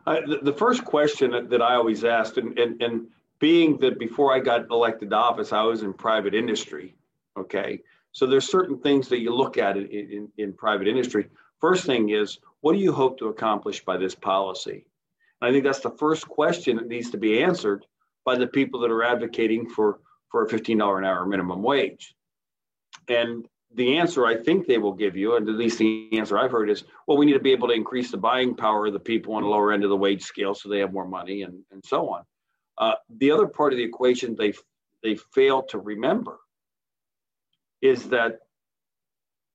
I, 0.06 0.20
the, 0.43 0.52
first 0.52 0.84
question 0.84 1.32
that, 1.32 1.50
that 1.50 1.60
I 1.60 1.75
always 1.75 2.02
asked, 2.04 2.38
and, 2.38 2.58
and, 2.58 2.81
and 2.81 3.08
being 3.38 3.76
that 3.78 3.98
before 3.98 4.34
I 4.34 4.40
got 4.40 4.70
elected 4.70 5.10
to 5.10 5.16
office, 5.16 5.52
I 5.52 5.62
was 5.62 5.82
in 5.82 5.93
private 5.93 6.34
industry. 6.34 6.96
Okay. 7.37 7.82
So 8.12 8.25
there's 8.25 8.48
certain 8.48 8.78
things 8.78 9.08
that 9.08 9.19
you 9.19 9.34
look 9.34 9.58
at 9.58 9.76
in, 9.76 9.87
in, 9.87 10.28
in 10.38 10.52
private 10.54 10.88
industry. 10.88 11.28
First 11.60 11.84
thing 11.84 12.08
is, 12.10 12.38
what 12.62 12.72
do 12.72 12.78
you 12.78 12.93
hope 12.93 13.19
to 13.19 13.28
accomplish 13.28 13.84
by 13.84 13.98
this 13.98 14.14
policy? 14.14 14.87
And 15.40 15.50
I 15.50 15.52
think 15.52 15.64
that's 15.64 15.81
the 15.81 15.90
first 15.90 16.26
question 16.26 16.76
that 16.76 16.88
needs 16.88 17.10
to 17.10 17.19
be 17.19 17.43
answered 17.43 17.84
by 18.25 18.37
the 18.37 18.46
people 18.46 18.81
that 18.81 18.90
are 18.90 19.04
advocating 19.04 19.69
for, 19.69 20.00
for 20.31 20.44
a 20.44 20.48
$15 20.48 20.98
an 20.98 21.05
hour 21.05 21.26
minimum 21.26 21.62
wage. 21.62 22.16
And 23.08 23.46
the 23.74 23.98
answer 23.98 24.26
I 24.26 24.36
think 24.36 24.67
they 24.67 24.79
will 24.79 24.93
give 24.93 25.17
you, 25.17 25.36
and 25.36 25.48
at 25.48 25.55
least 25.55 25.79
the 25.79 26.08
answer 26.12 26.38
I've 26.38 26.50
heard 26.50 26.70
is, 26.70 26.84
well, 27.06 27.19
we 27.19 27.26
need 27.26 27.34
to 27.34 27.41
be 27.41 27.53
able 27.53 27.69
to 27.69 27.74
increase 27.74 28.10
the 28.10 28.17
buying 28.17 28.55
power 28.55 28.86
of 28.86 28.93
the 28.93 29.00
people 29.00 29.34
on 29.34 29.43
the 29.43 29.48
lower 29.48 29.72
end 29.72 29.84
of 29.84 29.91
the 29.91 29.96
wage 29.96 30.22
scale 30.22 30.55
so 30.55 30.69
they 30.69 30.79
have 30.79 30.93
more 30.93 31.06
money 31.06 31.43
and, 31.43 31.62
and 31.70 31.84
so 31.84 32.08
on. 32.08 32.22
Uh, 32.79 32.94
the 33.19 33.31
other 33.31 33.46
part 33.46 33.72
of 33.72 33.76
the 33.76 33.84
equation 33.84 34.34
they, 34.36 34.53
they 35.03 35.17
fail 35.34 35.62
to 35.62 35.79
remember 35.79 36.38
is 37.82 38.08
that 38.10 38.41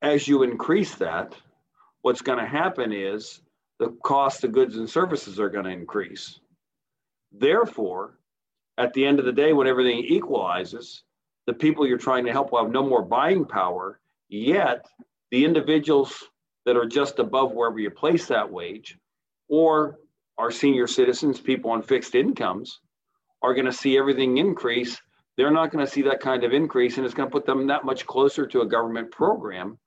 as 0.01 0.27
you 0.27 0.43
increase 0.43 0.95
that, 0.95 1.35
what's 2.01 2.21
going 2.21 2.39
to 2.39 2.45
happen 2.45 2.91
is 2.91 3.41
the 3.79 3.89
cost 4.03 4.43
of 4.43 4.51
goods 4.51 4.77
and 4.77 4.89
services 4.89 5.39
are 5.39 5.49
going 5.49 5.65
to 5.65 5.71
increase. 5.71 6.39
Therefore, 7.31 8.19
at 8.77 8.93
the 8.93 9.05
end 9.05 9.19
of 9.19 9.25
the 9.25 9.31
day, 9.31 9.53
when 9.53 9.67
everything 9.67 9.99
equalizes, 9.99 11.03
the 11.47 11.53
people 11.53 11.87
you're 11.87 11.97
trying 11.97 12.25
to 12.25 12.31
help 12.31 12.51
will 12.51 12.63
have 12.63 12.71
no 12.71 12.87
more 12.87 13.01
buying 13.03 13.45
power, 13.45 13.99
yet 14.29 14.85
the 15.31 15.45
individuals 15.45 16.23
that 16.65 16.77
are 16.77 16.85
just 16.85 17.19
above 17.19 17.53
wherever 17.53 17.79
you 17.79 17.89
place 17.89 18.27
that 18.27 18.51
wage, 18.51 18.97
or 19.47 19.99
our 20.37 20.51
senior 20.51 20.87
citizens, 20.87 21.39
people 21.39 21.71
on 21.71 21.81
fixed 21.81 22.15
incomes, 22.15 22.79
are 23.41 23.53
going 23.53 23.65
to 23.65 23.73
see 23.73 23.97
everything 23.97 24.37
increase 24.37 25.01
they're 25.37 25.51
not 25.51 25.71
going 25.71 25.85
to 25.85 25.91
see 25.91 26.03
that 26.03 26.19
kind 26.19 26.43
of 26.43 26.53
increase 26.53 26.97
and 26.97 27.05
it's 27.05 27.15
going 27.15 27.27
to 27.27 27.31
put 27.31 27.45
them 27.45 27.67
that 27.67 27.85
much 27.85 28.05
closer 28.05 28.45
to 28.47 28.61
a 28.61 28.67
government 28.67 29.11
program 29.11 29.79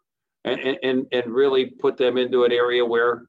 and, 0.45 0.61
and, 0.61 1.07
and 1.13 1.33
really 1.33 1.67
put 1.67 1.97
them 1.97 2.17
into 2.17 2.45
an 2.45 2.53
area 2.53 2.85
where 2.85 3.23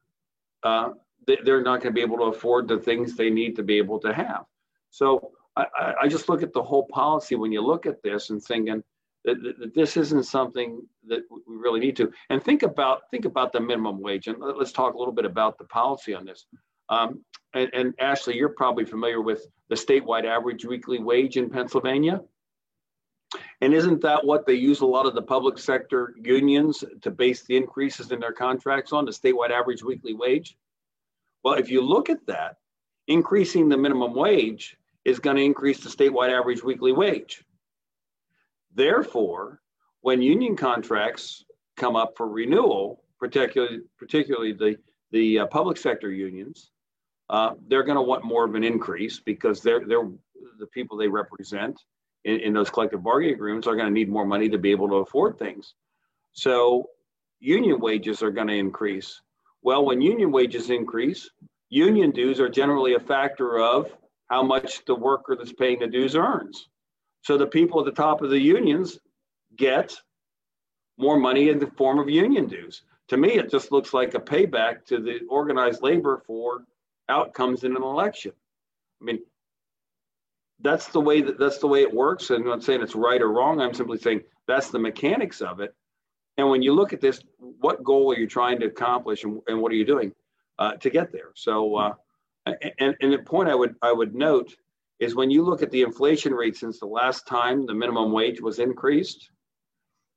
uh, 0.62 0.90
they're 1.26 1.62
not 1.62 1.80
going 1.80 1.92
to 1.92 1.96
be 1.96 2.00
able 2.00 2.18
to 2.18 2.24
afford 2.24 2.68
the 2.68 2.78
things 2.78 3.14
they 3.14 3.30
need 3.30 3.56
to 3.56 3.62
be 3.62 3.78
able 3.78 4.00
to 4.00 4.12
have. 4.12 4.44
So 4.90 5.30
I, 5.56 5.94
I 6.02 6.08
just 6.08 6.28
look 6.28 6.42
at 6.42 6.52
the 6.52 6.62
whole 6.62 6.86
policy 6.86 7.34
when 7.34 7.52
you 7.52 7.62
look 7.62 7.86
at 7.86 8.02
this 8.02 8.30
and 8.30 8.42
thinking 8.42 8.82
that, 9.24 9.42
that, 9.42 9.74
this 9.74 9.96
isn't 9.96 10.24
something 10.24 10.82
that 11.06 11.22
we 11.30 11.56
really 11.56 11.80
need 11.80 11.96
to. 11.96 12.12
And 12.30 12.42
think 12.42 12.62
about 12.62 13.10
think 13.10 13.24
about 13.24 13.52
the 13.52 13.60
minimum 13.60 14.00
wage. 14.00 14.26
And 14.26 14.38
let's 14.38 14.72
talk 14.72 14.94
a 14.94 14.98
little 14.98 15.14
bit 15.14 15.24
about 15.24 15.58
the 15.58 15.64
policy 15.64 16.14
on 16.14 16.24
this. 16.24 16.46
Um, 16.88 17.24
and, 17.54 17.70
and 17.72 17.94
Ashley, 17.98 18.36
you're 18.36 18.50
probably 18.50 18.84
familiar 18.84 19.20
with 19.20 19.46
the 19.68 19.74
statewide 19.74 20.24
average 20.24 20.64
weekly 20.64 20.98
wage 20.98 21.36
in 21.36 21.50
Pennsylvania. 21.50 22.20
And 23.60 23.74
isn't 23.74 24.02
that 24.02 24.24
what 24.24 24.46
they 24.46 24.54
use 24.54 24.80
a 24.80 24.86
lot 24.86 25.06
of 25.06 25.14
the 25.14 25.22
public 25.22 25.58
sector 25.58 26.14
unions 26.22 26.84
to 27.02 27.10
base 27.10 27.42
the 27.42 27.56
increases 27.56 28.12
in 28.12 28.20
their 28.20 28.32
contracts 28.32 28.92
on, 28.92 29.04
the 29.04 29.10
statewide 29.10 29.50
average 29.50 29.82
weekly 29.82 30.14
wage? 30.14 30.56
Well, 31.42 31.54
if 31.54 31.70
you 31.70 31.80
look 31.80 32.10
at 32.10 32.24
that, 32.26 32.56
increasing 33.08 33.68
the 33.68 33.76
minimum 33.76 34.14
wage 34.14 34.76
is 35.06 35.20
going 35.20 35.36
to 35.36 35.42
increase 35.42 35.78
the 35.78 35.88
statewide 35.88 36.36
average 36.36 36.64
weekly 36.64 36.90
wage. 36.90 37.44
Therefore, 38.74 39.62
when 40.00 40.20
union 40.20 40.56
contracts 40.56 41.44
come 41.76 41.94
up 41.94 42.16
for 42.16 42.28
renewal, 42.28 43.04
particularly 43.20 43.80
particularly 43.98 44.52
the 44.52 44.76
the 45.12 45.38
uh, 45.38 45.46
public 45.46 45.76
sector 45.76 46.10
unions, 46.10 46.72
uh, 47.30 47.54
they're 47.68 47.84
going 47.84 47.96
to 47.96 48.02
want 48.02 48.24
more 48.24 48.44
of 48.44 48.56
an 48.56 48.64
increase 48.64 49.20
because 49.20 49.62
they're 49.62 49.86
they're 49.86 50.10
the 50.58 50.66
people 50.66 50.96
they 50.96 51.08
represent 51.08 51.80
in, 52.24 52.40
in 52.40 52.52
those 52.52 52.68
collective 52.68 53.04
bargaining 53.04 53.34
agreements 53.34 53.68
are 53.68 53.76
going 53.76 53.86
to 53.86 53.92
need 53.92 54.08
more 54.08 54.26
money 54.26 54.48
to 54.48 54.58
be 54.58 54.72
able 54.72 54.88
to 54.88 54.96
afford 54.96 55.38
things. 55.38 55.74
So 56.32 56.90
union 57.38 57.78
wages 57.78 58.24
are 58.24 58.32
going 58.32 58.48
to 58.48 58.58
increase. 58.58 59.20
Well, 59.62 59.84
when 59.84 60.02
union 60.02 60.32
wages 60.32 60.68
increase, 60.70 61.30
union 61.70 62.10
dues 62.10 62.40
are 62.40 62.48
generally 62.48 62.94
a 62.94 63.00
factor 63.00 63.60
of 63.60 63.96
how 64.28 64.42
much 64.42 64.84
the 64.84 64.94
worker 64.94 65.36
that's 65.36 65.52
paying 65.52 65.78
the 65.78 65.86
dues 65.86 66.16
earns. 66.16 66.68
So 67.22 67.36
the 67.36 67.46
people 67.46 67.80
at 67.80 67.86
the 67.86 67.92
top 67.92 68.22
of 68.22 68.30
the 68.30 68.40
unions 68.40 68.98
get 69.56 69.94
more 70.98 71.18
money 71.18 71.48
in 71.48 71.58
the 71.58 71.70
form 71.72 71.98
of 71.98 72.08
union 72.08 72.46
dues. 72.46 72.82
To 73.08 73.16
me, 73.16 73.32
it 73.32 73.50
just 73.50 73.70
looks 73.70 73.94
like 73.94 74.14
a 74.14 74.20
payback 74.20 74.84
to 74.86 75.00
the 75.00 75.20
organized 75.28 75.82
labor 75.82 76.22
for 76.26 76.64
outcomes 77.08 77.64
in 77.64 77.76
an 77.76 77.82
election. 77.82 78.32
I 79.00 79.04
mean, 79.04 79.20
that's 80.60 80.88
the 80.88 81.00
way 81.00 81.20
that 81.20 81.38
that's 81.38 81.58
the 81.58 81.66
way 81.66 81.82
it 81.82 81.92
works. 81.92 82.30
And 82.30 82.42
I'm 82.42 82.48
not 82.48 82.64
saying 82.64 82.82
it's 82.82 82.94
right 82.94 83.20
or 83.20 83.30
wrong. 83.30 83.60
I'm 83.60 83.74
simply 83.74 83.98
saying 83.98 84.22
that's 84.48 84.70
the 84.70 84.78
mechanics 84.78 85.40
of 85.40 85.60
it. 85.60 85.74
And 86.38 86.48
when 86.50 86.62
you 86.62 86.74
look 86.74 86.92
at 86.92 87.00
this, 87.00 87.20
what 87.38 87.84
goal 87.84 88.12
are 88.12 88.18
you 88.18 88.26
trying 88.26 88.60
to 88.60 88.66
accomplish, 88.66 89.24
and, 89.24 89.40
and 89.46 89.60
what 89.60 89.72
are 89.72 89.76
you 89.76 89.84
doing 89.84 90.12
uh, 90.58 90.72
to 90.74 90.90
get 90.90 91.12
there? 91.12 91.30
So, 91.34 91.76
uh, 91.76 91.94
and, 92.46 92.94
and 93.00 93.12
the 93.12 93.18
point 93.18 93.48
I 93.48 93.54
would 93.54 93.74
I 93.82 93.92
would 93.92 94.14
note 94.14 94.54
is 94.98 95.14
when 95.14 95.30
you 95.30 95.42
look 95.42 95.62
at 95.62 95.70
the 95.70 95.82
inflation 95.82 96.32
rate 96.32 96.56
since 96.56 96.78
the 96.78 96.86
last 96.86 97.26
time 97.26 97.66
the 97.66 97.74
minimum 97.74 98.12
wage 98.12 98.40
was 98.40 98.58
increased, 98.58 99.30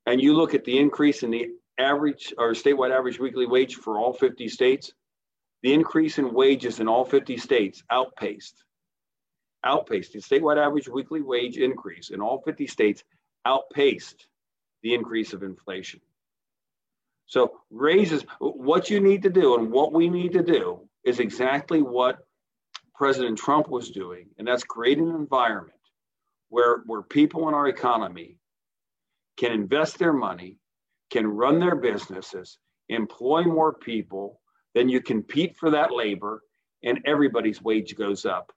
and 0.06 0.20
you 0.20 0.34
look 0.34 0.54
at 0.54 0.64
the 0.64 0.78
increase 0.78 1.22
in 1.22 1.30
the 1.30 1.48
average 1.78 2.32
or 2.38 2.52
statewide 2.52 2.96
average 2.96 3.18
weekly 3.18 3.46
wage 3.46 3.76
for 3.76 3.98
all 3.98 4.12
50 4.12 4.48
states, 4.48 4.92
the 5.62 5.72
increase 5.72 6.18
in 6.18 6.32
wages 6.32 6.80
in 6.80 6.88
all 6.88 7.04
50 7.04 7.36
states 7.36 7.82
outpaced 7.90 8.64
outpaced 9.62 10.12
the 10.14 10.20
statewide 10.20 10.56
average 10.56 10.88
weekly 10.88 11.20
wage 11.20 11.58
increase 11.58 12.10
in 12.10 12.20
all 12.20 12.40
50 12.40 12.66
states 12.66 13.04
outpaced 13.44 14.26
the 14.82 14.94
increase 14.94 15.34
of 15.34 15.42
inflation. 15.42 16.00
So 17.26 17.58
raises 17.70 18.24
what 18.38 18.88
you 18.88 19.00
need 19.00 19.22
to 19.24 19.30
do 19.30 19.56
and 19.56 19.70
what 19.70 19.92
we 19.92 20.08
need 20.08 20.32
to 20.32 20.42
do 20.42 20.88
is 21.04 21.20
exactly 21.20 21.82
what 21.82 22.18
President 22.94 23.38
Trump 23.38 23.68
was 23.68 23.90
doing, 23.90 24.26
and 24.38 24.46
that's 24.46 24.64
creating 24.64 25.08
an 25.08 25.16
environment 25.16 25.78
where, 26.48 26.82
where 26.86 27.02
people 27.02 27.48
in 27.48 27.54
our 27.54 27.68
economy 27.68 28.36
can 29.36 29.52
invest 29.52 29.98
their 29.98 30.12
money, 30.12 30.58
can 31.10 31.26
run 31.26 31.58
their 31.58 31.76
businesses, 31.76 32.58
employ 32.88 33.42
more 33.44 33.72
people, 33.72 34.40
then 34.74 34.88
you 34.88 35.00
compete 35.00 35.56
for 35.56 35.70
that 35.70 35.92
labor, 35.92 36.42
and 36.84 37.00
everybody's 37.06 37.62
wage 37.62 37.96
goes 37.96 38.26
up 38.26 38.52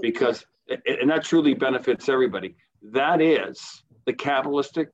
because 0.00 0.44
and 0.86 1.10
that 1.10 1.24
truly 1.24 1.54
benefits 1.54 2.08
everybody. 2.08 2.54
That 2.82 3.20
is 3.20 3.82
the 4.06 4.12
capitalistic 4.12 4.90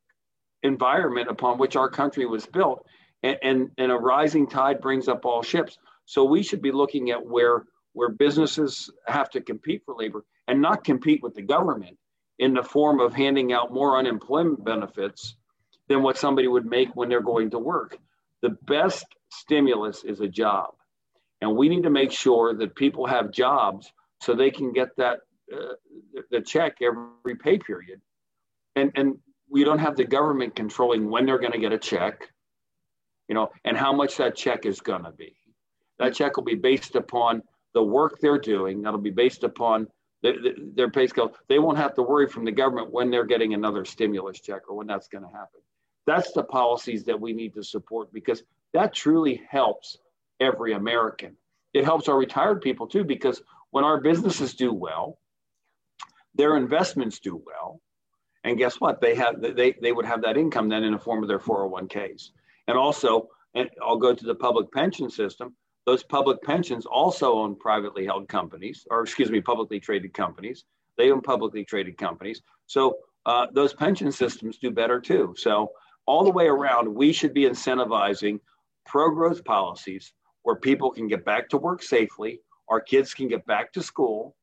environment 0.62 1.28
upon 1.28 1.58
which 1.58 1.76
our 1.76 1.88
country 1.88 2.26
was 2.26 2.46
built. 2.46 2.84
And, 3.22 3.38
and, 3.42 3.70
and, 3.78 3.92
a 3.92 3.96
rising 3.96 4.46
tide 4.46 4.80
brings 4.80 5.08
up 5.08 5.24
all 5.24 5.42
ships. 5.42 5.78
So 6.06 6.24
we 6.24 6.42
should 6.42 6.62
be 6.62 6.72
looking 6.72 7.10
at 7.10 7.24
where, 7.24 7.64
where 7.92 8.08
businesses 8.08 8.90
have 9.06 9.28
to 9.30 9.40
compete 9.40 9.82
for 9.84 9.94
labor 9.94 10.24
and 10.48 10.62
not 10.62 10.84
compete 10.84 11.22
with 11.22 11.34
the 11.34 11.42
government 11.42 11.98
in 12.38 12.54
the 12.54 12.62
form 12.62 13.00
of 13.00 13.14
handing 13.14 13.52
out 13.52 13.72
more 13.72 13.98
unemployment 13.98 14.64
benefits 14.64 15.36
than 15.88 16.02
what 16.02 16.16
somebody 16.16 16.48
would 16.48 16.66
make 16.66 16.94
when 16.94 17.08
they're 17.08 17.20
going 17.20 17.50
to 17.50 17.58
work. 17.58 17.98
The 18.42 18.56
best 18.66 19.04
stimulus 19.30 20.04
is 20.04 20.20
a 20.20 20.28
job. 20.28 20.74
And 21.40 21.56
we 21.56 21.68
need 21.68 21.82
to 21.82 21.90
make 21.90 22.12
sure 22.12 22.54
that 22.54 22.76
people 22.76 23.06
have 23.06 23.30
jobs 23.30 23.90
so 24.22 24.34
they 24.34 24.50
can 24.50 24.72
get 24.72 24.88
that 24.96 25.18
uh, 25.52 25.74
the 26.30 26.40
check 26.40 26.76
every 26.82 27.36
pay 27.36 27.58
period. 27.58 28.00
And, 28.74 28.90
and 28.94 29.18
we 29.48 29.64
don't 29.64 29.78
have 29.78 29.96
the 29.96 30.04
government 30.04 30.56
controlling 30.56 31.10
when 31.10 31.26
they're 31.26 31.38
going 31.38 31.52
to 31.52 31.58
get 31.58 31.72
a 31.72 31.78
check, 31.78 32.28
you 33.28 33.34
know, 33.34 33.50
and 33.64 33.76
how 33.76 33.92
much 33.92 34.16
that 34.16 34.34
check 34.34 34.66
is 34.66 34.80
going 34.80 35.04
to 35.04 35.12
be. 35.12 35.36
That 35.98 36.14
check 36.14 36.36
will 36.36 36.44
be 36.44 36.54
based 36.54 36.94
upon 36.94 37.42
the 37.74 37.82
work 37.82 38.18
they're 38.20 38.38
doing. 38.38 38.82
That'll 38.82 39.00
be 39.00 39.10
based 39.10 39.44
upon 39.44 39.86
the, 40.22 40.32
the, 40.32 40.72
their 40.74 40.90
pay 40.90 41.06
scale. 41.06 41.34
They 41.48 41.58
won't 41.58 41.78
have 41.78 41.94
to 41.94 42.02
worry 42.02 42.28
from 42.28 42.44
the 42.44 42.52
government 42.52 42.92
when 42.92 43.10
they're 43.10 43.24
getting 43.24 43.54
another 43.54 43.84
stimulus 43.84 44.40
check 44.40 44.62
or 44.68 44.76
when 44.76 44.86
that's 44.86 45.08
going 45.08 45.24
to 45.24 45.30
happen. 45.30 45.60
That's 46.06 46.32
the 46.32 46.44
policies 46.44 47.04
that 47.04 47.20
we 47.20 47.32
need 47.32 47.54
to 47.54 47.62
support 47.62 48.12
because 48.12 48.42
that 48.72 48.94
truly 48.94 49.42
helps 49.48 49.98
every 50.40 50.72
American. 50.72 51.36
It 51.74 51.84
helps 51.84 52.08
our 52.08 52.16
retired 52.16 52.62
people 52.62 52.86
too 52.86 53.04
because 53.04 53.42
when 53.70 53.84
our 53.84 54.00
businesses 54.00 54.54
do 54.54 54.72
well, 54.72 55.18
their 56.34 56.56
investments 56.56 57.18
do 57.18 57.42
well, 57.44 57.80
and 58.44 58.58
guess 58.58 58.80
what? 58.80 59.00
They 59.00 59.14
have 59.16 59.40
they 59.40 59.74
they 59.82 59.92
would 59.92 60.06
have 60.06 60.22
that 60.22 60.36
income 60.36 60.68
then 60.68 60.84
in 60.84 60.92
the 60.92 60.98
form 60.98 61.22
of 61.22 61.28
their 61.28 61.38
401ks. 61.38 62.30
And 62.68 62.78
also, 62.78 63.28
and 63.54 63.68
I'll 63.82 63.96
go 63.96 64.14
to 64.14 64.24
the 64.24 64.34
public 64.34 64.70
pension 64.70 65.10
system. 65.10 65.54
Those 65.86 66.02
public 66.02 66.42
pensions 66.42 66.84
also 66.84 67.38
own 67.38 67.54
privately 67.54 68.04
held 68.04 68.28
companies, 68.28 68.84
or 68.90 69.02
excuse 69.02 69.30
me, 69.30 69.40
publicly 69.40 69.78
traded 69.78 70.12
companies. 70.12 70.64
They 70.98 71.12
own 71.12 71.20
publicly 71.20 71.64
traded 71.64 71.96
companies. 71.96 72.42
So 72.66 72.98
uh, 73.24 73.46
those 73.54 73.72
pension 73.72 74.10
systems 74.10 74.58
do 74.58 74.70
better 74.70 75.00
too. 75.00 75.34
So 75.36 75.70
all 76.06 76.24
the 76.24 76.30
way 76.30 76.46
around, 76.46 76.92
we 76.92 77.12
should 77.12 77.32
be 77.32 77.42
incentivizing 77.42 78.40
pro-growth 78.84 79.44
policies 79.44 80.12
where 80.42 80.56
people 80.56 80.90
can 80.90 81.08
get 81.08 81.24
back 81.24 81.48
to 81.50 81.56
work 81.56 81.82
safely, 81.82 82.40
our 82.68 82.80
kids 82.80 83.14
can 83.14 83.28
get 83.28 83.44
back 83.46 83.72
to 83.72 83.82
school 83.82 84.36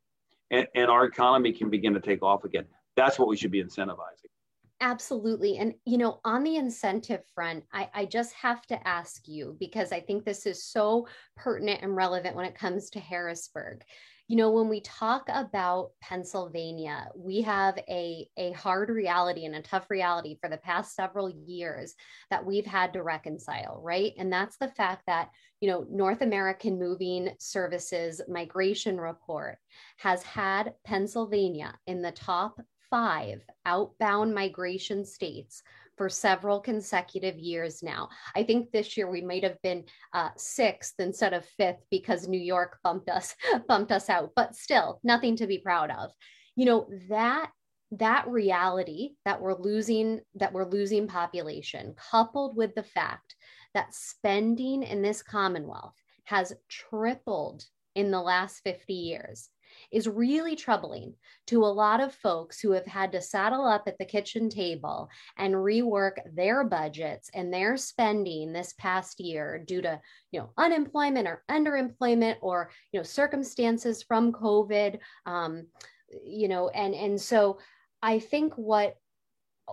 and, 0.51 0.67
and 0.75 0.89
our 0.89 1.05
economy 1.05 1.51
can 1.51 1.69
begin 1.69 1.93
to 1.93 1.99
take 1.99 2.23
off 2.23 2.43
again. 2.43 2.65
That's 2.95 3.17
what 3.17 3.27
we 3.27 3.37
should 3.37 3.51
be 3.51 3.63
incentivizing. 3.63 4.32
Absolutely. 4.81 5.57
And, 5.57 5.73
you 5.85 5.97
know, 5.97 6.19
on 6.25 6.43
the 6.43 6.57
incentive 6.57 7.21
front, 7.33 7.63
I, 7.71 7.89
I 7.93 8.05
just 8.05 8.33
have 8.33 8.65
to 8.67 8.87
ask 8.87 9.27
you 9.27 9.55
because 9.59 9.91
I 9.93 10.01
think 10.01 10.25
this 10.25 10.45
is 10.45 10.63
so 10.65 11.07
pertinent 11.37 11.81
and 11.83 11.95
relevant 11.95 12.35
when 12.35 12.45
it 12.45 12.55
comes 12.55 12.89
to 12.91 12.99
Harrisburg 12.99 13.83
you 14.29 14.37
know 14.37 14.51
when 14.51 14.69
we 14.69 14.79
talk 14.81 15.27
about 15.29 15.91
pennsylvania 16.01 17.07
we 17.15 17.41
have 17.41 17.77
a, 17.89 18.27
a 18.37 18.51
hard 18.53 18.89
reality 18.89 19.45
and 19.45 19.55
a 19.55 19.61
tough 19.61 19.89
reality 19.89 20.37
for 20.39 20.49
the 20.49 20.57
past 20.57 20.95
several 20.95 21.29
years 21.29 21.93
that 22.29 22.45
we've 22.45 22.65
had 22.65 22.93
to 22.93 23.03
reconcile 23.03 23.81
right 23.83 24.13
and 24.17 24.31
that's 24.31 24.57
the 24.57 24.69
fact 24.69 25.03
that 25.07 25.29
you 25.59 25.69
know 25.69 25.85
north 25.89 26.21
american 26.21 26.79
moving 26.79 27.29
services 27.39 28.21
migration 28.29 28.99
report 28.99 29.57
has 29.97 30.23
had 30.23 30.73
pennsylvania 30.85 31.73
in 31.85 32.01
the 32.01 32.11
top 32.11 32.59
five 32.93 33.41
outbound 33.65 34.35
migration 34.35 35.03
states 35.03 35.63
for 35.97 36.09
several 36.09 36.59
consecutive 36.59 37.39
years 37.39 37.81
now. 37.81 38.07
I 38.35 38.43
think 38.43 38.69
this 38.69 38.95
year 38.95 39.09
we 39.09 39.21
might 39.21 39.43
have 39.43 39.59
been 39.63 39.85
uh, 40.13 40.29
sixth 40.37 40.93
instead 40.99 41.33
of 41.33 41.43
fifth 41.57 41.83
because 41.89 42.27
New 42.27 42.39
York 42.39 42.77
bumped 42.83 43.09
us 43.09 43.33
bumped 43.67 43.91
us 43.91 44.11
out, 44.11 44.29
but 44.35 44.55
still 44.55 44.99
nothing 45.03 45.35
to 45.37 45.47
be 45.47 45.57
proud 45.57 45.89
of. 45.89 46.11
You 46.55 46.65
know 46.65 46.87
that 47.09 47.49
that 47.93 48.27
reality 48.27 49.13
that 49.25 49.41
we're 49.41 49.59
losing 49.59 50.21
that 50.35 50.53
we're 50.53 50.69
losing 50.69 51.07
population 51.07 51.95
coupled 52.11 52.55
with 52.55 52.75
the 52.75 52.83
fact 52.83 53.35
that 53.73 53.95
spending 53.95 54.83
in 54.83 55.01
this 55.01 55.23
commonwealth 55.23 55.95
has 56.25 56.53
tripled 56.69 57.65
in 57.95 58.11
the 58.11 58.21
last 58.21 58.61
50 58.63 58.93
years 58.93 59.49
is 59.91 60.07
really 60.07 60.55
troubling 60.55 61.13
to 61.47 61.63
a 61.63 61.65
lot 61.65 62.01
of 62.01 62.13
folks 62.13 62.59
who 62.59 62.71
have 62.71 62.85
had 62.85 63.11
to 63.11 63.21
saddle 63.21 63.65
up 63.65 63.83
at 63.87 63.97
the 63.97 64.05
kitchen 64.05 64.49
table 64.49 65.09
and 65.37 65.53
rework 65.53 66.17
their 66.35 66.63
budgets 66.63 67.29
and 67.33 67.53
their 67.53 67.77
spending 67.77 68.53
this 68.53 68.73
past 68.77 69.19
year 69.19 69.63
due 69.65 69.81
to 69.81 69.99
you 70.31 70.39
know 70.39 70.49
unemployment 70.57 71.27
or 71.27 71.43
underemployment 71.49 72.35
or 72.41 72.69
you 72.91 72.99
know 72.99 73.03
circumstances 73.03 74.03
from 74.03 74.31
covid 74.31 74.99
um, 75.25 75.65
you 76.23 76.47
know 76.47 76.69
and 76.69 76.93
and 76.93 77.19
so 77.19 77.57
i 78.01 78.19
think 78.19 78.53
what 78.55 78.95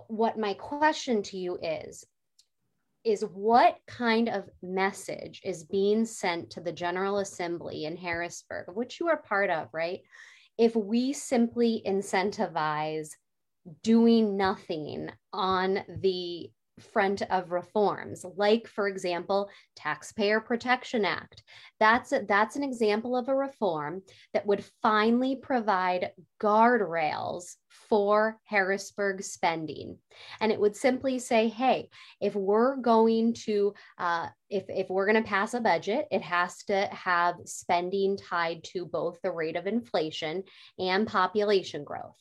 what 0.07 0.39
my 0.39 0.53
question 0.53 1.21
to 1.21 1.37
you 1.37 1.57
is 1.61 2.05
is 3.03 3.21
what 3.21 3.77
kind 3.87 4.29
of 4.29 4.49
message 4.61 5.41
is 5.43 5.63
being 5.63 6.05
sent 6.05 6.51
to 6.51 6.61
the 6.61 6.71
General 6.71 7.19
Assembly 7.19 7.85
in 7.85 7.97
Harrisburg, 7.97 8.65
which 8.73 8.99
you 8.99 9.07
are 9.07 9.21
part 9.21 9.49
of, 9.49 9.67
right? 9.73 10.01
If 10.57 10.75
we 10.75 11.13
simply 11.13 11.81
incentivize 11.85 13.09
doing 13.83 14.37
nothing 14.37 15.09
on 15.33 15.79
the 16.01 16.49
front 16.81 17.21
of 17.23 17.51
reforms 17.51 18.25
like 18.35 18.67
for 18.67 18.87
example 18.87 19.49
taxpayer 19.75 20.39
protection 20.39 21.05
act. 21.05 21.43
That's 21.79 22.11
a, 22.11 22.25
that's 22.27 22.55
an 22.55 22.63
example 22.63 23.15
of 23.15 23.29
a 23.29 23.35
reform 23.35 24.03
that 24.33 24.45
would 24.45 24.63
finally 24.81 25.35
provide 25.35 26.11
guardrails 26.41 27.55
for 27.89 28.37
harrisburg 28.45 29.23
spending. 29.23 29.97
And 30.39 30.51
it 30.51 30.59
would 30.59 30.75
simply 30.75 31.19
say 31.19 31.47
hey 31.47 31.89
if 32.19 32.35
we're 32.35 32.75
going 32.77 33.33
to 33.45 33.73
uh, 33.97 34.27
if, 34.49 34.65
if 34.69 34.89
we're 34.89 35.09
going 35.09 35.21
to 35.21 35.29
pass 35.29 35.53
a 35.53 35.61
budget 35.61 36.07
it 36.11 36.21
has 36.21 36.63
to 36.65 36.87
have 36.91 37.35
spending 37.45 38.17
tied 38.17 38.63
to 38.65 38.85
both 38.85 39.19
the 39.21 39.31
rate 39.31 39.55
of 39.55 39.67
inflation 39.67 40.43
and 40.79 41.07
population 41.07 41.83
growth. 41.83 42.17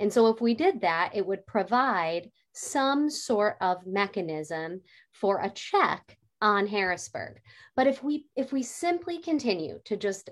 And 0.00 0.12
so 0.12 0.28
if 0.28 0.40
we 0.40 0.54
did 0.54 0.80
that, 0.80 1.12
it 1.14 1.26
would 1.26 1.46
provide 1.46 2.30
some 2.56 3.10
sort 3.10 3.56
of 3.60 3.86
mechanism 3.86 4.80
for 5.12 5.40
a 5.40 5.50
check 5.50 6.16
on 6.42 6.66
Harrisburg. 6.66 7.40
But 7.74 7.86
if 7.86 8.02
we 8.02 8.26
if 8.36 8.52
we 8.52 8.62
simply 8.62 9.18
continue 9.18 9.80
to 9.84 9.96
just 9.96 10.30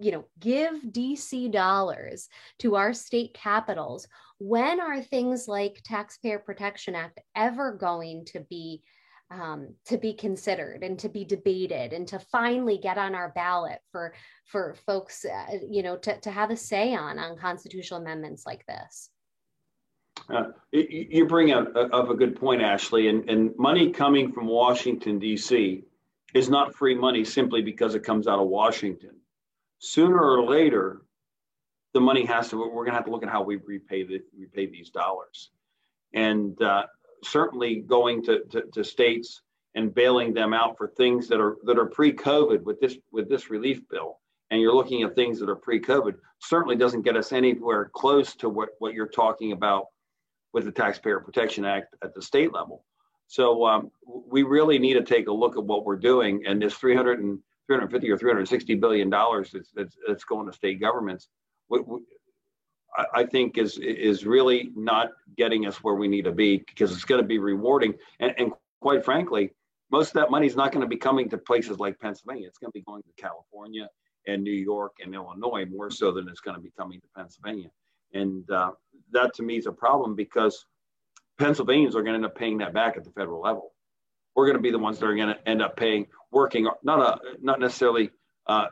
you 0.00 0.12
know 0.12 0.24
give 0.38 0.74
DC 0.82 1.50
dollars 1.50 2.28
to 2.60 2.76
our 2.76 2.92
state 2.92 3.34
capitals, 3.34 4.06
when 4.38 4.80
are 4.80 5.02
things 5.02 5.48
like 5.48 5.82
Taxpayer 5.84 6.38
Protection 6.38 6.94
Act 6.94 7.20
ever 7.34 7.72
going 7.72 8.24
to 8.26 8.40
be 8.40 8.82
um, 9.30 9.74
to 9.86 9.96
be 9.96 10.12
considered 10.12 10.82
and 10.82 10.98
to 10.98 11.08
be 11.08 11.24
debated 11.24 11.94
and 11.94 12.06
to 12.08 12.18
finally 12.18 12.76
get 12.76 12.98
on 12.98 13.14
our 13.14 13.30
ballot 13.30 13.78
for 13.90 14.12
for 14.44 14.76
folks 14.86 15.24
uh, 15.24 15.56
you 15.70 15.82
know 15.82 15.96
to, 15.96 16.20
to 16.20 16.30
have 16.30 16.50
a 16.50 16.56
say 16.56 16.94
on 16.94 17.18
on 17.18 17.38
constitutional 17.38 18.00
amendments 18.00 18.44
like 18.44 18.66
this 18.66 19.08
uh, 20.30 20.44
you 20.70 21.26
bring 21.26 21.52
up, 21.52 21.74
up 21.74 22.10
a 22.10 22.14
good 22.14 22.36
point 22.36 22.62
ashley 22.62 23.08
and, 23.08 23.28
and 23.28 23.56
money 23.56 23.90
coming 23.90 24.32
from 24.32 24.46
washington 24.46 25.18
d.c 25.18 25.84
is 26.34 26.48
not 26.48 26.74
free 26.74 26.94
money 26.94 27.24
simply 27.24 27.62
because 27.62 27.94
it 27.94 28.04
comes 28.04 28.26
out 28.26 28.38
of 28.38 28.48
washington. 28.48 29.16
Sooner 29.78 30.18
or 30.18 30.44
later 30.44 31.02
the 31.94 32.00
money 32.00 32.24
has 32.24 32.48
to 32.48 32.56
we're 32.56 32.84
going 32.84 32.90
to 32.90 32.94
have 32.94 33.04
to 33.04 33.10
look 33.10 33.22
at 33.22 33.28
how 33.28 33.42
we 33.42 33.56
repay 33.56 34.02
the 34.02 34.22
repay 34.38 34.66
these 34.66 34.90
dollars. 34.90 35.50
And 36.14 36.60
uh, 36.62 36.84
certainly 37.24 37.76
going 37.76 38.22
to, 38.24 38.40
to, 38.50 38.62
to 38.72 38.84
states 38.84 39.42
and 39.74 39.94
bailing 39.94 40.34
them 40.34 40.52
out 40.52 40.76
for 40.76 40.88
things 40.88 41.28
that 41.28 41.40
are 41.40 41.56
that 41.64 41.78
are 41.78 41.86
pre-COVID 41.86 42.62
with 42.62 42.80
this 42.80 42.96
with 43.10 43.28
this 43.28 43.50
relief 43.50 43.86
bill, 43.88 44.20
and 44.50 44.60
you're 44.60 44.74
looking 44.74 45.02
at 45.02 45.14
things 45.14 45.38
that 45.40 45.48
are 45.48 45.56
pre-COVID, 45.56 46.14
certainly 46.40 46.76
doesn't 46.76 47.02
get 47.02 47.16
us 47.16 47.32
anywhere 47.32 47.90
close 47.94 48.34
to 48.36 48.48
what, 48.48 48.70
what 48.78 48.94
you're 48.94 49.08
talking 49.08 49.52
about 49.52 49.86
with 50.52 50.64
the 50.64 50.72
Taxpayer 50.72 51.20
Protection 51.20 51.64
Act 51.64 51.94
at 52.02 52.14
the 52.14 52.22
state 52.22 52.52
level. 52.52 52.84
So 53.26 53.66
um, 53.66 53.90
we 54.06 54.42
really 54.42 54.78
need 54.78 54.94
to 54.94 55.02
take 55.02 55.28
a 55.28 55.32
look 55.32 55.56
at 55.56 55.64
what 55.64 55.84
we're 55.84 55.96
doing, 55.96 56.42
and 56.46 56.60
this 56.60 56.74
300 56.74 57.20
and 57.20 57.38
350 57.66 58.10
or 58.10 58.18
360 58.18 58.74
billion 58.74 59.08
dollars 59.08 59.50
that's, 59.52 59.70
that's, 59.74 59.96
that's 60.06 60.24
going 60.24 60.46
to 60.46 60.52
state 60.52 60.80
governments. 60.80 61.28
We, 61.68 61.80
we, 61.80 62.00
I 63.14 63.24
think 63.24 63.56
is 63.56 63.78
is 63.78 64.26
really 64.26 64.70
not 64.74 65.12
getting 65.38 65.66
us 65.66 65.76
where 65.76 65.94
we 65.94 66.08
need 66.08 66.26
to 66.26 66.32
be 66.32 66.58
because 66.58 66.92
it's 66.92 67.06
going 67.06 67.22
to 67.22 67.26
be 67.26 67.38
rewarding. 67.38 67.94
And, 68.20 68.34
and 68.36 68.52
quite 68.82 69.02
frankly, 69.02 69.52
most 69.90 70.08
of 70.08 70.14
that 70.14 70.30
money 70.30 70.46
is 70.46 70.56
not 70.56 70.72
going 70.72 70.82
to 70.82 70.88
be 70.88 70.96
coming 70.96 71.30
to 71.30 71.38
places 71.38 71.78
like 71.78 71.98
Pennsylvania. 72.00 72.48
It's 72.48 72.58
going 72.58 72.70
to 72.70 72.78
be 72.78 72.82
going 72.82 73.02
to 73.02 73.22
California 73.22 73.88
and 74.26 74.42
New 74.42 74.50
York 74.52 74.92
and 75.02 75.14
Illinois 75.14 75.64
more 75.64 75.90
so 75.90 76.12
than 76.12 76.28
it's 76.28 76.40
going 76.40 76.56
to 76.56 76.62
be 76.62 76.72
coming 76.78 77.00
to 77.00 77.06
Pennsylvania. 77.16 77.70
And 78.14 78.48
uh, 78.50 78.72
that 79.12 79.34
to 79.34 79.42
me 79.42 79.56
is 79.56 79.66
a 79.66 79.72
problem 79.72 80.14
because 80.14 80.64
Pennsylvanians 81.38 81.96
are 81.96 82.02
going 82.02 82.12
to 82.12 82.16
end 82.16 82.26
up 82.26 82.36
paying 82.36 82.58
that 82.58 82.72
back 82.72 82.96
at 82.96 83.04
the 83.04 83.10
federal 83.10 83.40
level. 83.40 83.72
We're 84.34 84.46
going 84.46 84.56
to 84.56 84.62
be 84.62 84.70
the 84.70 84.78
ones 84.78 84.98
that 84.98 85.06
are 85.06 85.14
going 85.14 85.28
to 85.28 85.48
end 85.48 85.60
up 85.60 85.76
paying, 85.76 86.06
working, 86.30 86.68
not 86.82 87.00
a, 87.00 87.18
not 87.42 87.60
necessarily 87.60 88.10
uh, 88.46 88.66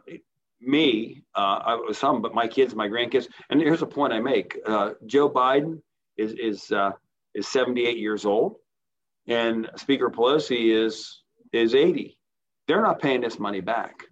me, 0.60 1.22
uh, 1.34 1.92
some, 1.92 2.22
but 2.22 2.34
my 2.34 2.48
kids, 2.48 2.74
my 2.74 2.88
grandkids. 2.88 3.28
And 3.48 3.60
here's 3.60 3.82
a 3.82 3.86
point 3.86 4.12
I 4.12 4.20
make: 4.20 4.58
uh, 4.66 4.92
Joe 5.06 5.28
Biden 5.28 5.82
is 6.16 6.32
is 6.32 6.70
uh, 6.72 6.92
is 7.34 7.48
78 7.48 7.98
years 7.98 8.24
old, 8.24 8.56
and 9.26 9.68
Speaker 9.76 10.10
Pelosi 10.10 10.72
is 10.72 11.22
is 11.52 11.74
80. 11.74 12.18
They're 12.68 12.82
not 12.82 13.00
paying 13.00 13.20
this 13.20 13.38
money 13.38 13.60
back. 13.60 14.04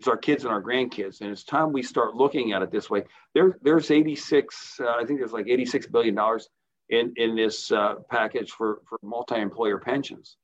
It's 0.00 0.08
our 0.08 0.16
kids 0.16 0.44
and 0.44 0.52
our 0.52 0.62
grandkids, 0.62 1.20
and 1.20 1.30
it's 1.30 1.44
time 1.44 1.72
we 1.72 1.82
start 1.82 2.14
looking 2.14 2.52
at 2.52 2.62
it 2.62 2.70
this 2.70 2.90
way. 2.90 3.04
There, 3.34 3.58
there's 3.62 3.90
86. 3.90 4.80
Uh, 4.80 4.88
I 4.88 5.04
think 5.04 5.20
there's 5.20 5.32
like 5.32 5.46
86 5.48 5.86
billion 5.86 6.14
dollars 6.14 6.48
in 6.90 7.12
in 7.16 7.36
this 7.36 7.70
uh, 7.70 7.96
package 8.10 8.50
for 8.50 8.80
for 8.88 8.98
multi-employer 9.02 9.78
pensions. 9.78 10.36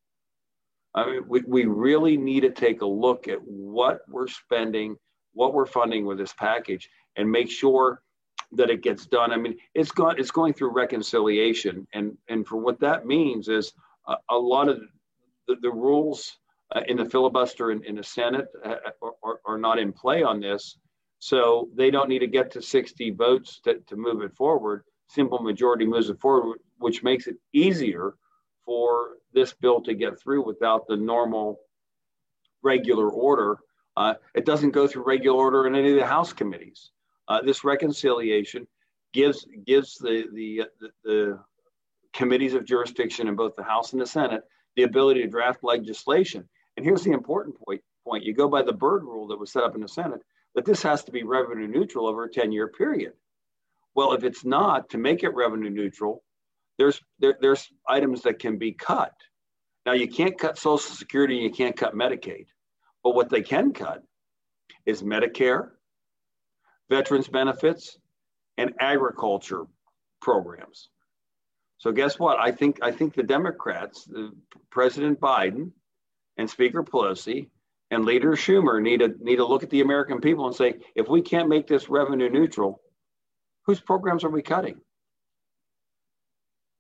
I 0.95 1.07
mean, 1.07 1.25
we, 1.29 1.43
we 1.47 1.65
really 1.67 2.17
need 2.17 2.41
to 2.41 2.51
take 2.51 2.83
a 2.83 2.87
look 2.87 3.29
at 3.29 3.39
what 3.43 4.01
we're 4.09 4.29
spending 4.29 4.97
what 5.33 5.55
we're 5.55 5.67
funding 5.67 6.05
with 6.05 6.19
this 6.19 6.33
package 6.33 6.89
and 7.17 7.31
make 7.31 7.51
sure 7.51 8.03
that 8.53 8.71
it 8.71 8.83
gets 8.83 9.07
done. 9.07 9.33
I 9.33 9.37
mean, 9.37 9.57
it's 9.75 9.93
going 9.93 10.19
it's 10.19 10.31
going 10.31 10.55
through 10.55 10.73
reconciliation, 10.73 11.87
and 11.93 12.17
and 12.29 12.47
for 12.47 12.57
what 12.57 12.81
that 12.81 13.07
means 13.07 13.49
is 13.49 13.73
a, 14.09 14.17
a 14.31 14.37
lot 14.39 14.69
of 14.69 14.81
the, 15.47 15.57
the 15.61 15.71
rules 15.71 16.37
uh, 16.75 16.81
in 16.87 16.97
the 16.97 17.05
filibuster 17.05 17.71
in, 17.71 17.83
in 17.85 17.97
the 17.97 18.03
Senate 18.03 18.47
uh, 18.65 18.77
are, 19.23 19.41
are, 19.45 19.59
not 19.59 19.79
in 19.79 19.93
play 19.93 20.23
on 20.23 20.41
this, 20.41 20.79
so 21.19 21.69
they 21.75 21.91
don't 21.91 22.09
need 22.09 22.21
to 22.21 22.27
get 22.27 22.51
to 22.53 22.63
60 22.63 23.11
votes 23.13 23.61
to, 23.65 23.81
to 23.87 23.97
move 23.97 24.23
it 24.23 24.35
forward. 24.35 24.85
Simple 25.09 25.41
majority 25.41 25.85
moves 25.85 26.11
it 26.11 26.21
forward, 26.21 26.61
which 26.79 27.03
makes 27.03 27.27
it 27.27 27.37
easier 27.53 28.15
for 28.65 29.17
this 29.33 29.53
bill 29.53 29.81
to 29.83 29.95
get 29.95 30.21
through 30.21 30.45
without 30.45 30.87
the 30.87 30.97
normal 30.97 31.59
regular 32.63 33.09
order 33.11 33.59
uh, 33.97 34.15
it 34.35 34.45
doesn't 34.45 34.71
go 34.71 34.87
through 34.87 35.05
regular 35.05 35.37
order 35.37 35.67
in 35.67 35.75
any 35.75 35.91
of 35.91 35.99
the 35.99 36.07
House 36.07 36.33
committees. 36.33 36.91
Uh, 37.29 37.43
this 37.43 37.65
reconciliation 37.65 38.67
gives 39.13 39.47
gives 39.67 39.99
the, 39.99 40.27
the, 40.33 40.63
the 40.81 40.91
the 41.05 41.39
committees 42.13 42.55
of 42.55 42.65
jurisdiction 42.65 43.29
in 43.29 43.37
both 43.37 43.55
the 43.57 43.63
House 43.63 43.93
and 43.93 44.01
the 44.01 44.07
Senate 44.07 44.43
the 44.77 44.85
ability 44.85 45.23
to 45.23 45.29
draft 45.29 45.63
legislation. 45.63 46.49
And 46.81 46.87
here's 46.87 47.03
the 47.03 47.13
important 47.13 47.61
point: 47.63 47.83
point 48.07 48.25
you 48.25 48.33
go 48.33 48.49
by 48.49 48.63
the 48.63 48.73
Byrd 48.73 49.03
rule 49.03 49.27
that 49.27 49.39
was 49.39 49.53
set 49.53 49.65
up 49.65 49.75
in 49.75 49.83
the 49.83 49.89
Senate 49.89 50.23
that 50.55 50.65
this 50.65 50.83
has 50.83 51.05
to 51.05 51.13
be 51.13 51.25
revenue 51.25 51.69
neutral 51.69 52.07
over 52.07 52.25
a 52.25 52.33
10 52.33 52.53
year 52.53 52.69
period. 52.69 53.13
Well, 53.95 54.15
if 54.15 54.25
it's 54.25 54.47
not, 54.47 54.89
to 54.89 54.97
make 54.97 55.23
it 55.23 55.35
revenue 55.35 55.69
neutral, 55.69 56.25
there's 56.79 56.99
there, 57.19 57.37
there's 57.39 57.69
items 57.87 58.23
that 58.23 58.39
can 58.39 58.57
be 58.57 58.73
cut. 58.73 59.13
Now 59.85 59.93
you 59.93 60.09
can't 60.09 60.39
cut 60.39 60.57
Social 60.57 60.79
Security, 60.79 61.35
and 61.35 61.45
you 61.45 61.51
can't 61.51 61.77
cut 61.77 61.95
Medicaid. 61.95 62.47
But 63.05 63.15
what 63.15 63.29
they 63.29 63.43
can 63.43 63.75
cut 63.75 64.03
is 64.87 65.03
Medicare, 65.03 65.73
veterans 66.89 67.29
benefits, 67.29 67.99
and 68.57 68.73
agriculture 68.81 69.65
programs. 70.23 70.89
So 71.77 71.93
guess 71.93 72.19
what? 72.19 72.39
I 72.39 72.53
think 72.53 72.79
I 72.81 72.91
think 72.91 73.13
the 73.13 73.23
Democrats, 73.23 74.07
the 74.07 74.33
President 74.71 75.21
Biden 75.21 75.73
and 76.41 76.49
Speaker 76.49 76.83
Pelosi 76.83 77.49
and 77.91 78.05
Leader 78.05 78.33
Schumer 78.33 78.81
need 78.81 79.01
to 79.01 79.15
need 79.21 79.37
to 79.37 79.45
look 79.45 79.63
at 79.63 79.71
the 79.71 79.83
American 79.83 80.21
people 80.21 80.47
and 80.47 80.57
say, 80.57 80.79
if 80.95 81.07
we 81.07 81.21
can't 81.21 81.49
make 81.49 81.67
this 81.67 81.91
revenue 81.91 82.31
neutral, 82.31 82.81
whose 83.67 83.79
programs 83.79 84.25
are 84.25 84.31
we 84.31 84.43
cutting? 84.43 84.81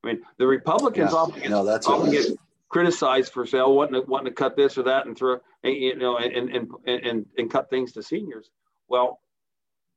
I 0.03 0.07
mean, 0.07 0.23
the 0.39 0.47
Republicans 0.47 1.13
yeah, 1.13 1.19
often, 1.19 1.51
no, 1.51 1.65
that's 1.65 1.87
often 1.87 2.11
get 2.11 2.27
criticized 2.71 3.35
for 3.35 3.45
sale, 3.45 3.67
oh, 3.67 3.73
wanting 3.73 4.01
to, 4.01 4.09
wanting 4.09 4.33
to 4.33 4.35
cut 4.35 4.57
this 4.57 4.79
or 4.79 4.85
that 4.85 5.05
and 5.05 5.17
throw, 5.17 5.39
you 5.63 5.95
know, 5.97 6.17
and, 6.17 6.49
and, 6.49 6.69
and, 6.87 7.27
and 7.37 7.51
cut 7.51 7.69
things 7.69 7.93
to 7.93 8.03
seniors. 8.03 8.49
Well, 8.89 9.21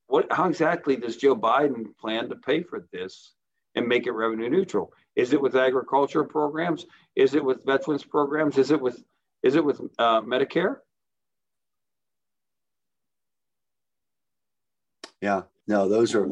what, 0.08 0.28
how 0.30 0.50
exactly 0.50 0.98
does 0.98 1.16
Joe 1.16 1.38
Biden 1.38 1.96
plan 1.98 2.28
to 2.30 2.36
pay 2.36 2.64
for 2.64 2.86
this 2.92 3.34
and 3.76 3.88
make 3.88 4.08
it 4.08 4.12
revenue 4.12 4.50
neutral? 4.50 4.92
Is 5.16 5.32
it 5.32 5.42
with 5.42 5.56
agriculture 5.56 6.26
programs? 6.26 6.86
Is 7.16 7.34
it 7.34 7.46
with 7.46 7.64
veterans 7.64 8.04
programs? 8.04 8.58
Is 8.58 8.72
it 8.72 8.82
with, 8.82 9.02
is 9.44 9.56
it 9.56 9.64
with 9.64 9.82
uh, 10.00 10.22
Medicare? 10.22 10.78
Yeah, 15.22 15.44
no, 15.68 15.88
those 15.88 16.16
are, 16.16 16.28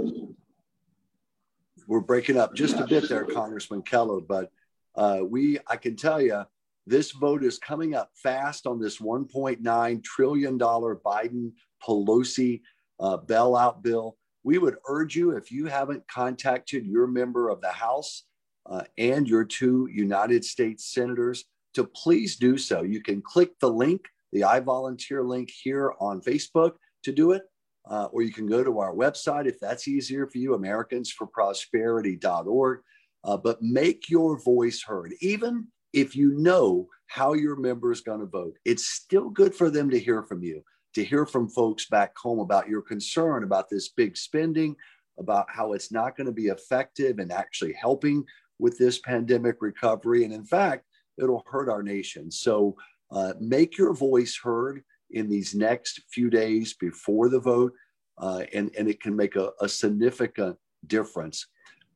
we're 1.88 2.00
breaking 2.00 2.38
up 2.38 2.56
just 2.56 2.78
a 2.78 2.88
bit 2.88 3.08
there, 3.08 3.26
Congressman 3.26 3.84
Keller, 3.84 4.22
but 4.22 4.52
uh, 4.96 5.20
we, 5.24 5.60
I 5.68 5.78
can 5.78 5.96
tell 5.96 6.22
you, 6.22 6.44
this 6.88 7.12
vote 7.12 7.44
is 7.44 7.60
coming 7.60 7.96
up 7.96 8.10
fast 8.16 8.66
on 8.66 8.80
this 8.80 8.98
$1.9 9.00 10.04
trillion 10.04 10.58
Biden 10.60 11.52
Pelosi 11.82 12.62
uh, 13.00 13.18
bailout 13.18 13.82
bill. 13.82 14.18
We 14.44 14.58
would 14.58 14.78
urge 14.88 15.16
you, 15.16 15.32
if 15.32 15.52
you 15.52 15.68
haven't 15.68 16.08
contacted 16.08 16.86
your 16.86 17.08
member 17.08 17.50
of 17.50 17.62
the 17.62 17.72
House 17.72 18.24
uh, 18.66 18.84
and 18.98 19.28
your 19.28 19.46
two 19.46 19.88
United 19.92 20.44
States 20.44 20.92
senators, 20.92 21.46
to 21.74 21.86
please 21.86 22.36
do 22.38 22.58
so. 22.58 22.84
You 22.84 23.02
can 23.02 23.22
click 23.22 23.60
the 23.60 23.72
link, 23.72 24.08
the 24.32 24.44
I 24.44 24.60
volunteer 24.60 25.24
link 25.24 25.50
here 25.64 25.94
on 26.00 26.22
Facebook 26.22 26.74
to 27.04 27.12
do 27.12 27.32
it, 27.32 27.42
uh, 27.90 28.10
or 28.12 28.22
you 28.22 28.32
can 28.32 28.46
go 28.48 28.64
to 28.64 28.78
our 28.80 28.94
website 28.94 29.48
if 29.48 29.60
that's 29.60 29.88
easier 29.88 30.28
for 30.28 30.38
you, 30.38 30.52
americansforprosperity.org 30.52 32.82
uh, 33.24 33.38
but 33.38 33.62
make 33.62 34.10
your 34.10 34.40
voice 34.40 34.84
heard. 34.84 35.14
Even 35.22 35.68
if 35.94 36.16
you 36.16 36.34
know 36.38 36.88
how 37.08 37.34
your 37.34 37.56
member 37.56 37.92
is 37.92 38.02
going 38.02 38.20
to 38.20 38.26
vote, 38.26 38.58
it's 38.66 38.88
still 38.88 39.30
good 39.30 39.54
for 39.54 39.70
them 39.70 39.90
to 39.90 40.00
hear 40.00 40.24
from 40.24 40.44
you, 40.44 40.64
to 40.96 41.04
hear 41.04 41.26
from 41.26 41.50
folks 41.50 41.88
back 41.88 42.18
home 42.18 42.40
about 42.40 42.70
your 42.70 42.82
concern 42.82 43.44
about 43.44 43.70
this 43.70 43.90
big 43.90 44.18
spending, 44.18 44.76
about 45.20 45.46
how 45.50 45.74
it's 45.74 45.92
not 45.92 46.16
going 46.16 46.28
to 46.28 46.34
be 46.34 46.48
effective 46.48 47.20
and 47.20 47.32
actually 47.32 47.74
helping 47.74 48.24
with 48.60 48.78
this 48.78 49.00
pandemic 49.00 49.58
recovery. 49.60 50.24
And 50.24 50.34
in 50.34 50.46
fact, 50.46 50.86
it'll 51.22 51.46
hurt 51.50 51.70
our 51.70 51.84
nation. 51.84 52.32
So 52.32 52.76
uh, 53.12 53.34
make 53.40 53.78
your 53.78 53.94
voice 53.94 54.40
heard 54.42 54.84
in 55.12 55.30
these 55.30 55.54
next 55.54 56.02
few 56.10 56.30
days 56.30 56.74
before 56.74 57.30
the 57.30 57.40
vote, 57.40 57.74
uh, 58.18 58.44
and, 58.54 58.72
and 58.78 58.88
it 58.88 59.02
can 59.02 59.16
make 59.16 59.36
a, 59.36 59.52
a 59.62 59.68
significant 59.68 60.58
difference. 60.88 61.48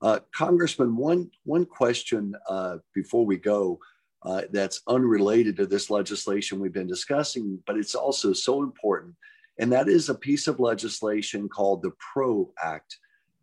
Uh, 0.02 0.20
Congressman, 0.36 0.96
one, 0.96 1.32
one 1.44 1.66
question 1.66 2.36
uh, 2.50 2.78
before 2.94 3.26
we 3.26 3.38
go 3.38 3.80
uh, 4.24 4.42
that's 4.52 4.82
unrelated 4.88 5.56
to 5.56 5.66
this 5.66 5.90
legislation 5.90 6.60
we've 6.60 6.74
been 6.74 6.88
discussing, 6.88 7.62
but 7.66 7.78
it's 7.78 7.96
also 7.96 8.34
so 8.34 8.64
important. 8.64 9.16
And 9.58 9.72
that 9.72 9.88
is 9.88 10.10
a 10.10 10.16
piece 10.16 10.48
of 10.48 10.60
legislation 10.60 11.48
called 11.48 11.82
the 11.82 11.92
PRO 11.92 12.52
Act, 12.62 12.98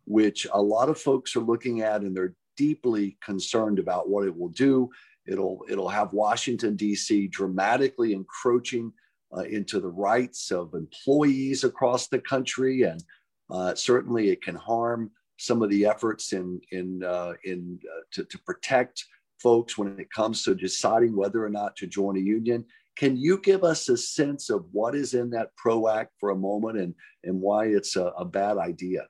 which 0.05 0.47
a 0.53 0.61
lot 0.61 0.89
of 0.89 1.01
folks 1.01 1.35
are 1.37 1.41
looking 1.41 1.81
at 1.81 2.03
and 2.03 2.15
they're 2.15 2.35
deeply 2.57 3.17
concerned 3.25 3.79
about 3.79 4.09
what 4.09 4.27
it 4.27 4.37
will 4.37 4.51
do. 4.51 4.91
It'll, 5.27 5.65
it'll 5.69 5.89
have 5.89 6.13
Washington, 6.13 6.77
D.C. 6.77 7.29
dramatically 7.29 8.13
encroaching 8.13 8.93
uh, 9.37 9.43
into 9.43 9.81
the 9.81 9.91
rights 9.91 10.51
of 10.51 10.75
employees 10.75 11.65
across 11.65 12.09
the 12.09 12.19
country. 12.19 12.83
And 12.83 13.03
uh, 13.51 13.75
certainly 13.75 14.31
it 14.31 14.43
can 14.43 14.57
harm 14.57 15.11
some 15.39 15.63
of 15.63 15.71
the 15.71 15.87
efforts 15.87 16.33
in, 16.33 16.61
in, 16.71 17.03
uh, 17.03 17.33
in, 17.45 17.79
uh, 17.85 18.03
to, 18.13 18.25
to 18.25 18.39
protect 18.41 19.05
folks 19.41 19.77
when 19.77 19.99
it 19.99 20.11
comes 20.11 20.45
to 20.45 20.55
deciding 20.55 21.17
whether 21.17 21.45
or 21.45 21.51
not 21.51 21.77
to 21.77 21.87
join 21.87 22.17
a 22.17 22.21
union. 22.21 22.65
Can 22.97 23.17
you 23.17 23.39
give 23.39 23.65
us 23.65 23.89
a 23.89 23.97
sense 23.97 24.51
of 24.51 24.67
what 24.71 24.95
is 24.95 25.15
in 25.15 25.31
that 25.31 25.57
PRO 25.57 25.89
Act 25.89 26.13
for 26.21 26.31
a 26.31 26.37
moment 26.37 26.79
and, 26.79 26.95
and 27.25 27.41
why 27.41 27.67
it's 27.67 27.97
a, 27.97 28.07
a 28.19 28.25
bad 28.25 28.59
idea? 28.59 29.07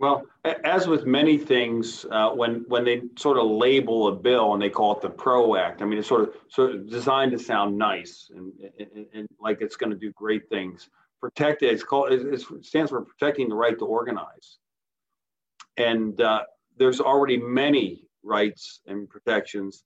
Well, 0.00 0.24
as 0.64 0.88
with 0.88 1.04
many 1.04 1.36
things, 1.36 2.06
uh, 2.10 2.30
when 2.30 2.64
when 2.68 2.84
they 2.84 3.02
sort 3.18 3.36
of 3.36 3.46
label 3.46 4.08
a 4.08 4.12
bill 4.16 4.54
and 4.54 4.62
they 4.62 4.70
call 4.70 4.96
it 4.96 5.02
the 5.02 5.10
PRO 5.10 5.56
Act, 5.56 5.82
I 5.82 5.84
mean, 5.84 5.98
it's 5.98 6.08
sort 6.08 6.22
of 6.22 6.34
sort 6.48 6.74
of 6.74 6.88
designed 6.88 7.32
to 7.32 7.38
sound 7.38 7.76
nice 7.76 8.30
and, 8.34 8.50
and, 8.78 9.06
and 9.12 9.28
like 9.38 9.58
it's 9.60 9.76
going 9.76 9.90
to 9.90 9.98
do 9.98 10.10
great 10.12 10.48
things. 10.48 10.88
Protect 11.20 11.62
it's 11.62 11.84
called 11.84 12.12
it 12.12 12.64
stands 12.64 12.90
for 12.90 13.02
protecting 13.02 13.50
the 13.50 13.54
right 13.54 13.78
to 13.78 13.84
organize, 13.84 14.56
and 15.76 16.18
uh, 16.22 16.44
there's 16.78 17.00
already 17.02 17.36
many 17.36 18.08
rights 18.22 18.80
and 18.86 19.06
protections 19.06 19.84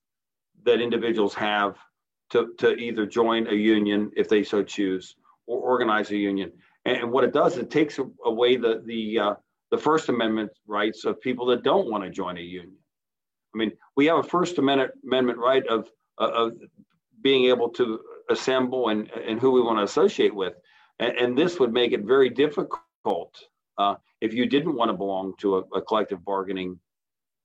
that 0.63 0.79
individuals 0.79 1.33
have 1.33 1.77
to, 2.29 2.53
to 2.57 2.73
either 2.75 3.05
join 3.05 3.47
a 3.47 3.53
union 3.53 4.11
if 4.15 4.29
they 4.29 4.43
so 4.43 4.63
choose 4.63 5.17
or 5.45 5.59
organize 5.59 6.09
a 6.11 6.15
union. 6.15 6.53
And, 6.85 6.97
and 6.97 7.11
what 7.11 7.25
it 7.25 7.33
does, 7.33 7.57
it 7.57 7.69
takes 7.69 7.99
away 8.23 8.55
the, 8.55 8.81
the, 8.85 9.19
uh, 9.19 9.33
the 9.75 9.81
First 9.81 10.07
Amendment 10.07 10.51
rights 10.67 11.03
of 11.03 11.19
people 11.19 11.45
that 11.47 11.61
don't 11.63 11.91
want 11.91 12.05
to 12.05 12.09
join 12.09 12.37
a 12.37 12.41
union. 12.41 12.77
I 13.53 13.57
mean, 13.57 13.73
we 13.97 14.05
have 14.05 14.19
a 14.19 14.23
First 14.23 14.57
Amendment, 14.57 15.37
right 15.37 15.67
of, 15.67 15.89
uh, 16.17 16.31
of 16.31 16.53
being 17.21 17.45
able 17.45 17.69
to 17.71 17.99
assemble 18.29 18.87
and, 18.87 19.11
and 19.11 19.37
who 19.37 19.51
we 19.51 19.61
want 19.61 19.79
to 19.79 19.83
associate 19.83 20.33
with. 20.33 20.53
And, 20.99 21.17
and 21.17 21.37
this 21.37 21.59
would 21.59 21.73
make 21.73 21.91
it 21.91 22.05
very 22.05 22.29
difficult 22.29 23.35
uh, 23.77 23.95
if 24.21 24.33
you 24.33 24.45
didn't 24.45 24.75
want 24.75 24.91
to 24.91 24.93
belong 24.93 25.33
to 25.39 25.57
a, 25.57 25.59
a 25.75 25.81
collective 25.81 26.23
bargaining 26.23 26.79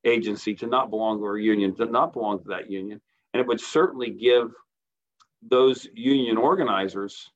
agency 0.05 0.55
to 0.55 0.66
not 0.69 0.88
belong 0.88 1.19
to 1.19 1.27
a 1.27 1.40
union, 1.40 1.75
to 1.77 1.87
not 1.87 2.12
belong 2.12 2.38
to 2.38 2.49
that 2.51 2.71
union. 2.71 3.01
And 3.35 3.40
it 3.40 3.47
would 3.49 3.61
certainly 3.61 4.11
give 4.11 4.53
those 5.43 5.85
union 5.95 6.37
organizers 6.37 7.29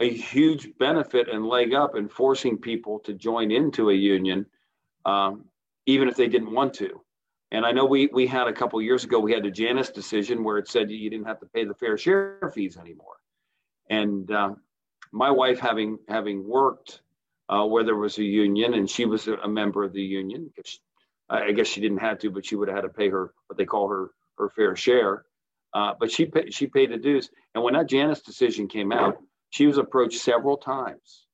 a 0.00 0.10
huge 0.10 0.76
benefit 0.78 1.28
and 1.28 1.46
leg 1.46 1.74
up 1.74 1.94
in 1.94 2.08
forcing 2.08 2.56
people 2.56 2.98
to 3.00 3.12
join 3.12 3.50
into 3.50 3.90
a 3.90 3.94
union, 3.94 4.46
um, 5.04 5.44
even 5.86 6.08
if 6.08 6.16
they 6.16 6.28
didn't 6.28 6.52
want 6.52 6.74
to. 6.74 7.00
And 7.52 7.66
I 7.66 7.72
know 7.72 7.84
we 7.84 8.08
we 8.12 8.26
had 8.26 8.46
a 8.46 8.52
couple 8.52 8.80
years 8.80 9.04
ago 9.04 9.18
we 9.18 9.32
had 9.32 9.42
the 9.42 9.50
Janus 9.50 9.90
decision 9.90 10.44
where 10.44 10.58
it 10.58 10.68
said 10.68 10.90
you 10.90 11.10
didn't 11.10 11.26
have 11.26 11.40
to 11.40 11.46
pay 11.46 11.64
the 11.64 11.74
fair 11.74 11.98
share 11.98 12.50
fees 12.54 12.76
anymore. 12.76 13.16
And 13.88 14.30
uh, 14.30 14.54
my 15.12 15.30
wife, 15.30 15.58
having 15.58 15.98
having 16.08 16.48
worked 16.48 17.02
uh, 17.48 17.66
where 17.66 17.84
there 17.84 17.96
was 17.96 18.18
a 18.18 18.24
union 18.24 18.74
and 18.74 18.88
she 18.88 19.04
was 19.04 19.26
a 19.26 19.48
member 19.48 19.82
of 19.82 19.92
the 19.92 20.02
union, 20.02 20.52
I 21.28 21.50
guess 21.52 21.66
she 21.66 21.80
didn't 21.80 21.98
have 21.98 22.20
to, 22.20 22.30
but 22.30 22.46
she 22.46 22.54
would 22.54 22.68
have 22.68 22.76
had 22.76 22.82
to 22.82 22.88
pay 22.88 23.08
her 23.08 23.34
what 23.48 23.58
they 23.58 23.64
call 23.64 23.88
her 23.88 24.10
her 24.38 24.48
fair 24.48 24.76
share. 24.76 25.24
Uh, 25.74 25.94
but 25.98 26.10
she 26.10 26.26
pay, 26.26 26.50
she 26.50 26.66
paid 26.66 26.90
the 26.90 26.96
dues. 26.96 27.30
And 27.54 27.62
when 27.62 27.74
that 27.74 27.88
Janus 27.88 28.22
decision 28.22 28.68
came 28.68 28.92
out, 28.92 29.18
she 29.50 29.66
was 29.66 29.78
approached 29.78 30.20
several 30.20 30.56
times 30.56 31.26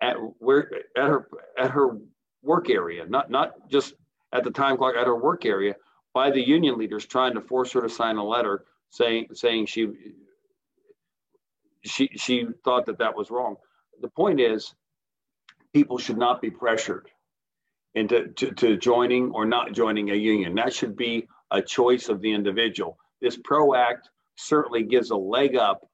at 0.00 0.16
where 0.38 0.70
at 0.96 1.08
her 1.08 1.28
at 1.58 1.70
her 1.70 1.98
work 2.42 2.70
area, 2.70 3.06
not 3.06 3.30
not 3.30 3.68
just 3.68 3.94
at 4.32 4.44
the 4.44 4.50
time 4.50 4.76
clock 4.76 4.94
at 4.96 5.06
her 5.06 5.16
work 5.16 5.44
area, 5.44 5.74
by 6.14 6.30
the 6.30 6.46
union 6.46 6.78
leaders 6.78 7.06
trying 7.06 7.34
to 7.34 7.40
force 7.40 7.72
her 7.72 7.80
to 7.80 7.88
sign 7.88 8.16
a 8.16 8.24
letter 8.24 8.64
saying 8.90 9.26
saying 9.32 9.66
she 9.66 9.88
she 11.84 12.08
she 12.16 12.46
thought 12.64 12.86
that 12.86 12.98
that 12.98 13.16
was 13.16 13.30
wrong. 13.30 13.56
The 14.00 14.08
point 14.08 14.40
is, 14.40 14.74
people 15.72 15.98
should 15.98 16.18
not 16.18 16.42
be 16.42 16.50
pressured 16.50 17.10
into 17.94 18.28
to, 18.28 18.52
to 18.52 18.76
joining 18.76 19.30
or 19.30 19.46
not 19.46 19.72
joining 19.72 20.10
a 20.10 20.14
union. 20.14 20.54
That 20.54 20.74
should 20.74 20.96
be 20.96 21.26
a 21.50 21.62
choice 21.62 22.10
of 22.10 22.20
the 22.20 22.32
individual. 22.32 22.98
This 23.22 23.38
PRO 23.42 23.74
Act 23.74 24.10
certainly 24.36 24.82
gives 24.82 25.10
a 25.10 25.16
leg 25.16 25.56
up 25.56 25.88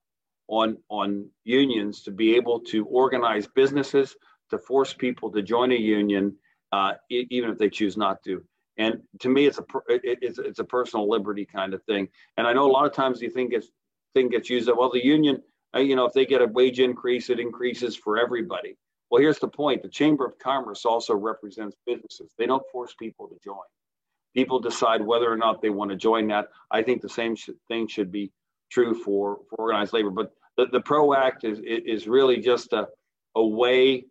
on, 0.48 0.76
on 0.88 1.28
unions 1.44 2.02
to 2.02 2.10
be 2.10 2.36
able 2.36 2.60
to 2.60 2.84
organize 2.86 3.46
businesses, 3.46 4.16
to 4.50 4.58
force 4.58 4.92
people 4.92 5.30
to 5.32 5.42
join 5.42 5.72
a 5.72 5.76
union, 5.76 6.36
uh, 6.72 6.92
even 7.08 7.50
if 7.50 7.58
they 7.58 7.68
choose 7.68 7.96
not 7.96 8.22
to. 8.24 8.42
And 8.78 9.02
to 9.20 9.28
me, 9.28 9.46
it's 9.46 9.58
a 9.58 9.64
it's, 9.88 10.38
it's 10.38 10.58
a 10.58 10.64
personal 10.64 11.08
liberty 11.08 11.44
kind 11.44 11.74
of 11.74 11.82
thing. 11.84 12.08
And 12.36 12.46
I 12.46 12.52
know 12.52 12.66
a 12.66 12.72
lot 12.72 12.86
of 12.86 12.94
times 12.94 13.20
the 13.20 13.28
think 13.28 13.52
it's 13.52 13.68
thing 14.14 14.28
gets 14.28 14.48
used 14.50 14.68
that 14.68 14.76
well, 14.76 14.90
the 14.90 15.04
union, 15.04 15.42
uh, 15.74 15.80
you 15.80 15.96
know, 15.96 16.06
if 16.06 16.12
they 16.12 16.26
get 16.26 16.42
a 16.42 16.46
wage 16.46 16.80
increase, 16.80 17.30
it 17.30 17.40
increases 17.40 17.96
for 17.96 18.18
everybody. 18.18 18.76
Well, 19.10 19.20
here's 19.20 19.38
the 19.38 19.48
point 19.48 19.82
the 19.82 19.88
Chamber 19.88 20.24
of 20.24 20.38
Commerce 20.38 20.86
also 20.86 21.14
represents 21.14 21.76
businesses, 21.86 22.32
they 22.38 22.46
don't 22.46 22.64
force 22.72 22.94
people 22.98 23.28
to 23.28 23.36
join. 23.44 23.56
People 24.34 24.60
decide 24.60 25.02
whether 25.02 25.30
or 25.30 25.36
not 25.36 25.60
they 25.60 25.68
want 25.68 25.90
to 25.90 25.96
join 25.96 26.28
that. 26.28 26.48
I 26.70 26.82
think 26.82 27.02
the 27.02 27.08
same 27.10 27.36
sh- 27.36 27.50
thing 27.68 27.86
should 27.86 28.10
be 28.10 28.32
true 28.72 28.94
for, 28.94 29.40
for 29.48 29.56
organized 29.58 29.92
labor. 29.92 30.10
But 30.10 30.32
the, 30.56 30.66
the 30.66 30.80
PRO 30.80 31.14
Act 31.14 31.44
is, 31.44 31.60
is 31.64 32.08
really 32.08 32.38
just 32.38 32.72
a, 32.72 32.88
a 33.36 33.46
way 33.46 34.04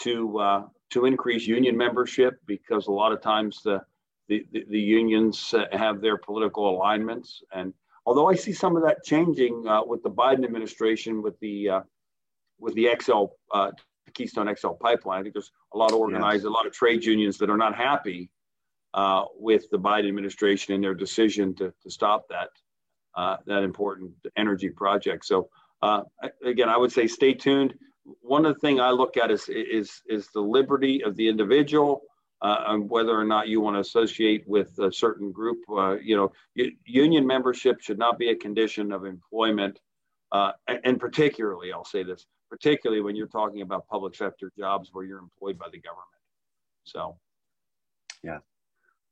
to, 0.00 0.38
uh, 0.38 0.62
to 0.90 1.04
increase 1.06 1.46
union 1.46 1.76
membership 1.76 2.40
because 2.46 2.86
a 2.86 2.92
lot 2.92 3.12
of 3.12 3.20
times 3.20 3.60
the, 3.64 3.80
the, 4.28 4.44
the, 4.52 4.78
unions 4.78 5.54
have 5.72 6.00
their 6.00 6.18
political 6.18 6.68
alignments. 6.68 7.42
And 7.52 7.72
although 8.06 8.28
I 8.28 8.34
see 8.34 8.52
some 8.52 8.76
of 8.76 8.82
that 8.82 9.04
changing 9.04 9.66
uh, 9.66 9.82
with 9.84 10.02
the 10.02 10.10
Biden 10.10 10.44
administration, 10.44 11.22
with 11.22 11.38
the 11.40 11.68
uh, 11.68 11.80
with 12.60 12.74
the 12.74 12.88
XL 13.00 13.26
uh, 13.54 13.70
Keystone 14.14 14.52
XL 14.54 14.70
pipeline. 14.70 15.20
I 15.20 15.22
think 15.22 15.34
there's 15.34 15.52
a 15.74 15.78
lot 15.78 15.92
of 15.92 15.98
organized, 15.98 16.42
yes. 16.42 16.44
a 16.44 16.50
lot 16.50 16.66
of 16.66 16.72
trade 16.72 17.04
unions 17.04 17.38
that 17.38 17.50
are 17.50 17.56
not 17.56 17.76
happy 17.76 18.30
uh, 18.94 19.24
with 19.36 19.70
the 19.70 19.78
Biden 19.78 20.08
administration 20.08 20.74
and 20.74 20.82
their 20.82 20.94
decision 20.94 21.54
to, 21.56 21.72
to 21.82 21.90
stop 21.90 22.26
that 22.28 22.48
uh, 22.48 22.48
that 23.46 23.62
important 23.62 24.12
energy 24.36 24.70
project. 24.70 25.24
So 25.24 25.48
uh, 25.82 26.02
again, 26.44 26.68
I 26.68 26.76
would 26.76 26.92
say 26.92 27.06
stay 27.06 27.34
tuned. 27.34 27.74
One 28.20 28.46
of 28.46 28.54
the 28.54 28.60
things 28.60 28.80
I 28.80 28.90
look 28.90 29.16
at 29.16 29.30
is 29.30 29.48
is 29.48 30.02
is 30.08 30.28
the 30.34 30.40
liberty 30.40 31.02
of 31.04 31.16
the 31.16 31.28
individual. 31.28 32.02
Uh, 32.40 32.62
and 32.68 32.88
whether 32.88 33.18
or 33.18 33.24
not 33.24 33.48
you 33.48 33.60
want 33.60 33.74
to 33.74 33.80
associate 33.80 34.44
with 34.46 34.78
a 34.78 34.92
certain 34.92 35.32
group, 35.32 35.58
uh, 35.76 35.96
you 36.00 36.14
know, 36.16 36.30
union 36.84 37.26
membership 37.26 37.80
should 37.80 37.98
not 37.98 38.16
be 38.16 38.28
a 38.30 38.36
condition 38.36 38.92
of 38.92 39.04
employment. 39.04 39.80
Uh, 40.30 40.52
and 40.84 41.00
particularly, 41.00 41.72
I'll 41.72 41.84
say 41.84 42.04
this: 42.04 42.26
particularly 42.48 43.02
when 43.02 43.16
you're 43.16 43.26
talking 43.26 43.62
about 43.62 43.88
public 43.88 44.14
sector 44.14 44.52
jobs 44.56 44.90
where 44.92 45.04
you're 45.04 45.18
employed 45.18 45.58
by 45.58 45.66
the 45.72 45.80
government. 45.80 46.06
So, 46.84 47.18
yeah, 48.22 48.38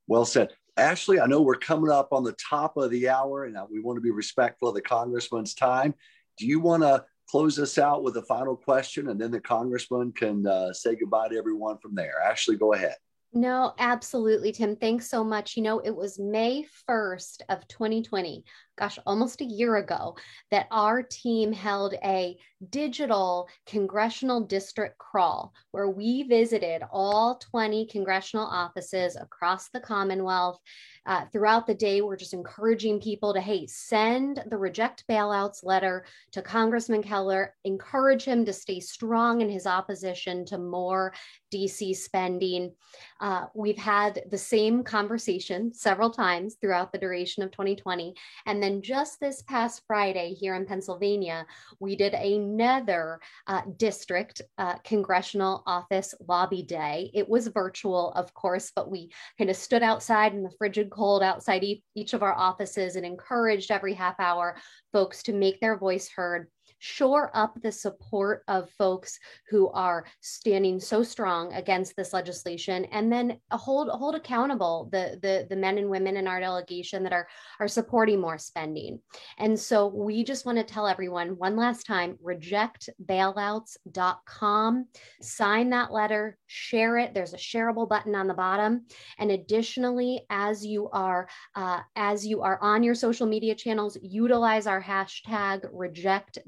well 0.07 0.25
said. 0.25 0.51
Ashley, 0.77 1.21
I 1.21 1.27
know 1.27 1.41
we're 1.41 1.55
coming 1.55 1.91
up 1.91 2.09
on 2.13 2.23
the 2.23 2.35
top 2.35 2.77
of 2.77 2.91
the 2.91 3.09
hour 3.09 3.45
and 3.45 3.57
we 3.71 3.81
want 3.81 3.97
to 3.97 4.03
be 4.03 4.11
respectful 4.11 4.69
of 4.69 4.75
the 4.75 4.83
congressman's 4.83 5.55
time. 5.55 5.95
Do 6.37 6.47
you 6.47 6.61
want 6.61 6.83
to 6.83 7.05
close 7.31 7.59
us 7.59 7.79
out 7.79 8.03
with 8.03 8.17
a 8.19 8.23
final 8.23 8.55
question 8.55 9.09
and 9.09 9.19
then 9.19 9.31
the 9.31 9.41
congressman 9.41 10.13
can 10.13 10.47
uh, 10.47 10.73
say 10.73 10.95
goodbye 10.95 11.29
to 11.29 11.37
everyone 11.37 11.79
from 11.79 11.95
there? 11.95 12.21
Ashley, 12.23 12.57
go 12.57 12.75
ahead. 12.75 12.97
No, 13.33 13.75
absolutely, 13.79 14.53
Tim. 14.53 14.77
Thanks 14.77 15.11
so 15.11 15.25
much. 15.25 15.57
You 15.57 15.63
know, 15.63 15.81
it 15.81 15.95
was 15.95 16.19
May 16.19 16.67
1st 16.89 17.43
of 17.49 17.67
2020 17.69 18.45
gosh, 18.77 18.99
almost 19.07 19.41
a 19.41 19.45
year 19.45 19.77
ago, 19.77 20.17
that 20.51 20.67
our 20.71 21.03
team 21.03 21.53
held 21.53 21.95
a 22.05 22.37
digital 22.71 23.49
congressional 23.67 24.41
district 24.41 24.97
crawl 24.99 25.53
where 25.73 25.91
we 25.91 26.23
visited 26.23 26.83
all 26.91 27.37
20 27.39 27.87
congressional 27.87 28.47
offices 28.47 29.17
across 29.17 29.69
the 29.69 29.81
Commonwealth. 29.81 30.59
Uh, 31.05 31.25
throughout 31.33 31.67
the 31.67 31.75
day, 31.75 32.01
we're 32.01 32.17
just 32.17 32.35
encouraging 32.35 33.01
people 33.01 33.33
to, 33.33 33.41
hey, 33.41 33.67
send 33.67 34.43
the 34.49 34.59
reject 34.59 35.05
bailouts 35.09 35.63
letter 35.63 36.05
to 36.33 36.43
Congressman 36.43 37.03
Keller, 37.03 37.55
encourage 37.65 38.25
him 38.25 38.45
to 38.45 38.53
stay 38.53 38.81
strong 38.81 39.41
in 39.41 39.49
his 39.49 39.67
opposition 39.67 40.45
to 40.47 40.59
more 40.59 41.13
DC 41.55 41.95
spending. 41.95 42.73
Uh, 43.21 43.47
we've 43.55 43.79
had 43.79 44.23
the 44.31 44.39
same 44.39 44.83
conversation 44.83 45.73
several 45.73 46.11
times 46.11 46.57
throughout 46.61 46.91
the 46.91 46.99
duration 46.99 47.43
of 47.43 47.53
2020. 47.53 48.15
And 48.47 48.61
then 48.67 48.83
just 48.83 49.21
this 49.21 49.43
past 49.43 49.83
Friday 49.87 50.35
here 50.35 50.57
in 50.57 50.67
Pennsylvania, 50.67 51.47
we 51.79 51.95
did 51.95 52.15
another 52.15 53.21
uh, 53.47 53.63
district 53.77 54.43
uh, 54.59 54.75
congressional 54.79 55.63
office 55.67 56.15
lobby 56.27 56.65
day. 56.65 57.11
It 57.15 57.29
was 57.29 57.47
virtual, 57.47 58.13
of 58.13 58.35
course, 58.35 58.73
but 58.75 58.91
we 58.91 59.13
kind 59.39 59.51
of 59.51 59.57
stood 59.57 59.85
outside 59.85 60.35
in 60.35 60.43
the 60.43 60.51
frigid 60.59 60.91
cold 60.91 61.23
outside 61.23 61.65
each 61.95 62.13
of 62.13 62.25
our 62.25 62.35
offices 62.35 62.97
and 62.97 63.07
encouraged 63.07 63.71
every 63.71 63.95
half 63.95 64.19
hour 64.19 64.57
folks 64.93 65.23
to 65.25 65.33
make 65.33 65.61
their 65.61 65.79
voice 65.79 66.11
heard 66.15 66.49
shore 66.79 67.31
up 67.35 67.61
the 67.63 67.73
support 67.73 68.43
of 68.49 68.71
folks 68.71 69.19
who 69.49 69.69
are 69.71 70.05
standing 70.21 70.81
so 70.81 71.03
strong 71.03 71.53
against 71.53 71.97
this 71.97 72.13
legislation 72.13 72.85
and 72.87 73.13
then 73.13 73.39
hold 73.51 73.89
hold 73.89 74.15
accountable 74.15 74.89
the 74.93 75.19
the, 75.23 75.47
the 75.49 75.57
men 75.57 75.79
and 75.79 75.89
women 75.89 76.17
in 76.17 76.27
our 76.27 76.41
delegation 76.41 77.03
that 77.03 77.13
are 77.13 77.29
are 77.61 77.69
supporting 77.69 78.21
more 78.21 78.39
spending. 78.39 79.01
And 79.39 79.59
so 79.59 79.87
we 79.87 80.25
just 80.25 80.47
want 80.47 80.59
to 80.59 80.65
tell 80.65 80.87
everyone 80.87 81.39
one 81.39 81.57
last 81.57 81.87
time 81.87 82.19
rejectbailouts.com 82.25 84.87
sign 85.21 85.71
that 85.71 85.93
letter 85.93 86.39
share 86.47 86.99
it. 86.99 87.15
There's 87.15 87.35
a 87.35 87.39
shareable 87.39 87.89
button 87.89 88.15
on 88.15 88.27
the 88.27 88.35
bottom. 88.35 88.87
And 89.19 89.31
additionally 89.31 90.23
as 90.31 90.65
you 90.65 90.89
are 90.91 91.29
uh, 91.55 91.81
as 91.95 92.27
you 92.27 92.43
are 92.43 92.59
on 92.63 92.83
your 92.83 92.95
social 92.95 93.27
media 93.27 93.55
channels 93.55 93.99
utilize 94.03 94.67
our 94.67 94.83
hashtag 94.83 95.67
reject 95.73 96.39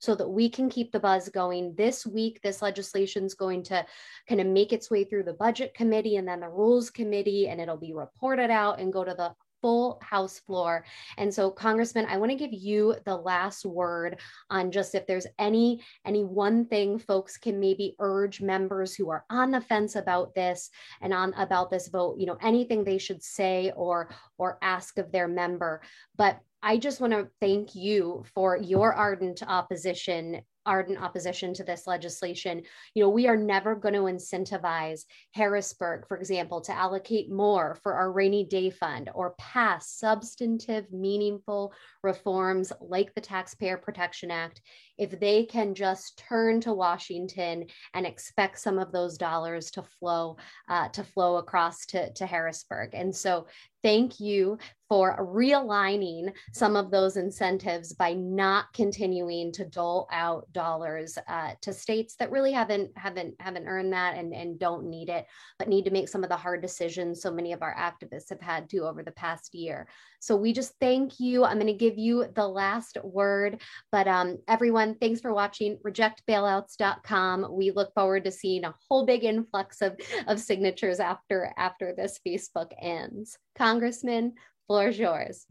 so 0.00 0.14
that 0.14 0.28
we 0.28 0.48
can 0.48 0.68
keep 0.68 0.92
the 0.92 1.00
buzz 1.00 1.28
going. 1.28 1.74
This 1.76 2.06
week, 2.06 2.40
this 2.42 2.62
legislation 2.62 3.24
is 3.24 3.34
going 3.34 3.62
to 3.64 3.84
kind 4.28 4.40
of 4.40 4.46
make 4.46 4.72
its 4.72 4.90
way 4.90 5.04
through 5.04 5.24
the 5.24 5.34
budget 5.34 5.74
committee 5.74 6.16
and 6.16 6.26
then 6.26 6.40
the 6.40 6.48
rules 6.48 6.90
committee, 6.90 7.48
and 7.48 7.60
it'll 7.60 7.76
be 7.76 7.92
reported 7.92 8.50
out 8.50 8.80
and 8.80 8.92
go 8.92 9.04
to 9.04 9.14
the 9.14 9.34
full 9.62 9.98
House 10.02 10.40
floor. 10.40 10.84
And 11.16 11.32
so, 11.32 11.50
Congressman, 11.50 12.06
I 12.06 12.18
want 12.18 12.30
to 12.32 12.36
give 12.36 12.52
you 12.52 12.96
the 13.06 13.16
last 13.16 13.64
word 13.64 14.20
on 14.50 14.70
just 14.72 14.94
if 14.94 15.06
there's 15.06 15.26
any 15.38 15.82
any 16.04 16.24
one 16.24 16.66
thing 16.66 16.98
folks 16.98 17.38
can 17.38 17.60
maybe 17.60 17.94
urge 18.00 18.42
members 18.42 18.94
who 18.94 19.08
are 19.08 19.24
on 19.30 19.52
the 19.52 19.60
fence 19.60 19.96
about 19.96 20.34
this 20.34 20.68
and 21.00 21.14
on 21.14 21.32
about 21.34 21.70
this 21.70 21.88
vote, 21.88 22.18
you 22.18 22.26
know, 22.26 22.38
anything 22.42 22.84
they 22.84 22.98
should 22.98 23.22
say 23.22 23.72
or 23.76 24.10
or 24.36 24.58
ask 24.60 24.98
of 24.98 25.12
their 25.12 25.28
member. 25.28 25.80
But 26.16 26.40
I 26.62 26.76
just 26.76 27.00
want 27.00 27.12
to 27.12 27.28
thank 27.40 27.74
you 27.74 28.24
for 28.34 28.56
your 28.56 28.94
ardent 28.94 29.42
opposition 29.46 30.42
ardent 30.66 31.02
opposition 31.02 31.54
to 31.54 31.64
this 31.64 31.86
legislation. 31.86 32.62
You 32.94 33.02
know, 33.02 33.10
we 33.10 33.26
are 33.28 33.36
never 33.36 33.74
going 33.74 33.94
to 33.94 34.00
incentivize 34.00 35.04
Harrisburg, 35.32 36.06
for 36.06 36.16
example, 36.16 36.60
to 36.62 36.72
allocate 36.72 37.30
more 37.30 37.76
for 37.82 37.94
our 37.94 38.12
rainy 38.12 38.44
day 38.44 38.70
fund 38.70 39.10
or 39.14 39.34
pass 39.38 39.90
substantive, 39.90 40.90
meaningful 40.92 41.72
reforms 42.02 42.72
like 42.80 43.14
the 43.14 43.20
Taxpayer 43.20 43.76
Protection 43.76 44.30
Act 44.30 44.60
if 44.98 45.18
they 45.18 45.44
can 45.44 45.74
just 45.74 46.18
turn 46.28 46.60
to 46.60 46.72
Washington 46.72 47.66
and 47.94 48.06
expect 48.06 48.58
some 48.58 48.78
of 48.78 48.92
those 48.92 49.16
dollars 49.16 49.70
to 49.72 49.82
flow 49.82 50.36
uh, 50.68 50.88
to 50.90 51.02
flow 51.02 51.36
across 51.36 51.86
to, 51.86 52.12
to 52.12 52.26
Harrisburg. 52.26 52.90
And 52.92 53.14
so 53.14 53.46
thank 53.82 54.20
you 54.20 54.58
for 54.88 55.16
realigning 55.18 56.32
some 56.52 56.76
of 56.76 56.90
those 56.90 57.16
incentives 57.16 57.94
by 57.94 58.12
not 58.12 58.66
continuing 58.74 59.52
to 59.52 59.64
dole 59.64 60.06
out 60.12 60.46
dollars 60.52 61.18
uh, 61.28 61.52
to 61.62 61.72
states 61.72 62.16
that 62.16 62.30
really 62.30 62.52
haven't 62.52 62.90
haven't 62.96 63.34
haven't 63.40 63.66
earned 63.66 63.92
that 63.92 64.16
and, 64.16 64.32
and 64.32 64.58
don't 64.58 64.88
need 64.88 65.08
it, 65.08 65.26
but 65.58 65.68
need 65.68 65.84
to 65.84 65.90
make 65.90 66.08
some 66.08 66.22
of 66.22 66.30
the 66.30 66.36
hard 66.36 66.62
decisions 66.62 67.20
so 67.20 67.30
many 67.30 67.52
of 67.52 67.62
our 67.62 67.74
activists 67.74 68.28
have 68.30 68.40
had 68.40 68.68
to 68.70 68.78
over 68.78 69.02
the 69.02 69.12
past 69.12 69.54
year. 69.54 69.88
So 70.20 70.36
we 70.36 70.52
just 70.52 70.74
thank 70.80 71.18
you. 71.18 71.44
I'm 71.44 71.58
going 71.58 71.66
to 71.66 71.72
give 71.72 71.98
you 71.98 72.26
the 72.34 72.46
last 72.46 72.96
word, 73.02 73.60
but 73.90 74.06
um, 74.06 74.38
everyone, 74.48 74.96
thanks 75.00 75.20
for 75.20 75.34
watching 75.34 75.78
rejectbailouts.com. 75.78 77.48
We 77.50 77.70
look 77.70 77.92
forward 77.94 78.24
to 78.24 78.30
seeing 78.30 78.64
a 78.64 78.74
whole 78.88 79.04
big 79.04 79.24
influx 79.24 79.82
of, 79.82 79.96
of 80.26 80.40
signatures 80.40 81.00
after 81.00 81.52
after 81.56 81.94
this 81.96 82.20
Facebook 82.26 82.72
ends. 82.80 83.38
Congressman, 83.56 84.34
floor 84.66 84.88
is 84.88 84.98
yours. 84.98 85.46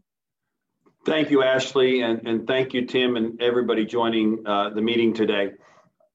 Thank 1.04 1.30
you, 1.30 1.42
Ashley, 1.42 2.02
and, 2.02 2.26
and 2.28 2.46
thank 2.46 2.72
you, 2.72 2.86
Tim, 2.86 3.16
and 3.16 3.40
everybody 3.42 3.84
joining 3.84 4.46
uh, 4.46 4.70
the 4.70 4.80
meeting 4.80 5.12
today. 5.12 5.50